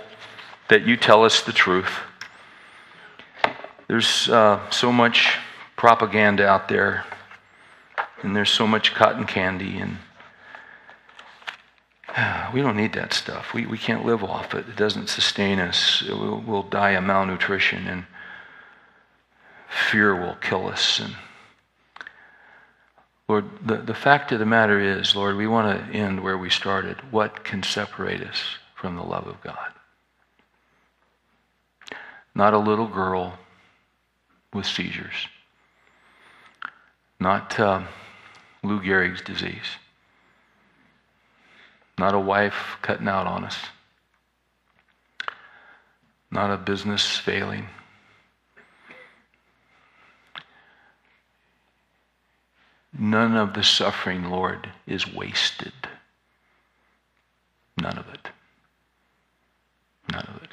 [0.69, 1.99] that you tell us the truth.
[3.91, 5.37] There's uh, so much
[5.75, 7.05] propaganda out there,
[8.23, 9.99] and there's so much cotton candy, and
[12.17, 13.53] uh, we don't need that stuff.
[13.53, 14.69] We, we can't live off it.
[14.69, 16.05] It doesn't sustain us.
[16.09, 18.05] We'll, we'll die of malnutrition, and
[19.69, 21.01] fear will kill us.
[21.01, 21.17] And
[23.29, 26.49] Lord, the, the fact of the matter is, Lord, we want to end where we
[26.49, 26.99] started.
[27.11, 28.41] What can separate us
[28.77, 29.73] from the love of God?
[32.37, 33.37] Not a little girl
[34.53, 35.29] with seizures,
[37.19, 37.83] not uh,
[38.63, 39.77] Lou Gehrig's disease,
[41.99, 43.59] not a wife cutting out on us,
[46.31, 47.67] not a business failing.
[52.99, 55.73] None of the suffering, Lord, is wasted.
[57.81, 58.29] None of it.
[60.13, 60.51] None of it.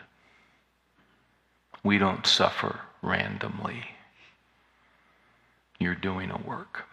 [1.84, 3.84] We don't suffer randomly.
[5.80, 6.86] You're doing a work.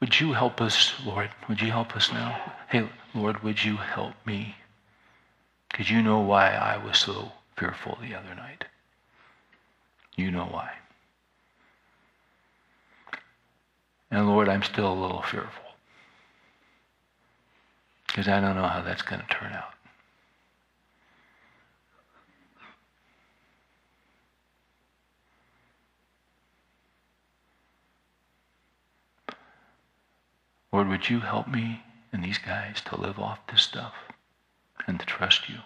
[0.00, 1.30] Would you help us, Lord?
[1.48, 2.52] Would you help us now?
[2.68, 4.56] Hey, Lord, would you help me?
[5.70, 8.64] Because you know why I was so fearful the other night.
[10.16, 10.70] You know why.
[14.10, 15.64] And Lord, I'm still a little fearful.
[18.06, 19.73] Because I don't know how that's going to turn out.
[30.74, 33.94] Lord, would you help me and these guys to live off this stuff
[34.88, 35.58] and to trust you?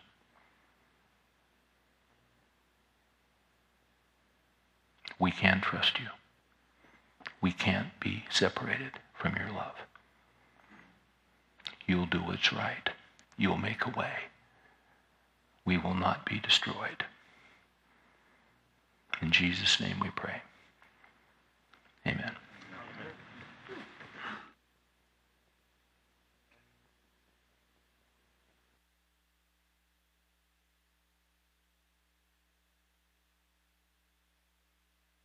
[5.18, 6.08] We can trust you.
[7.40, 9.76] We can't be separated from your love.
[11.86, 12.90] You'll do what's right.
[13.38, 14.12] You'll make a way.
[15.64, 17.06] We will not be destroyed.
[19.22, 20.42] In Jesus' name we pray.
[22.06, 22.32] Amen.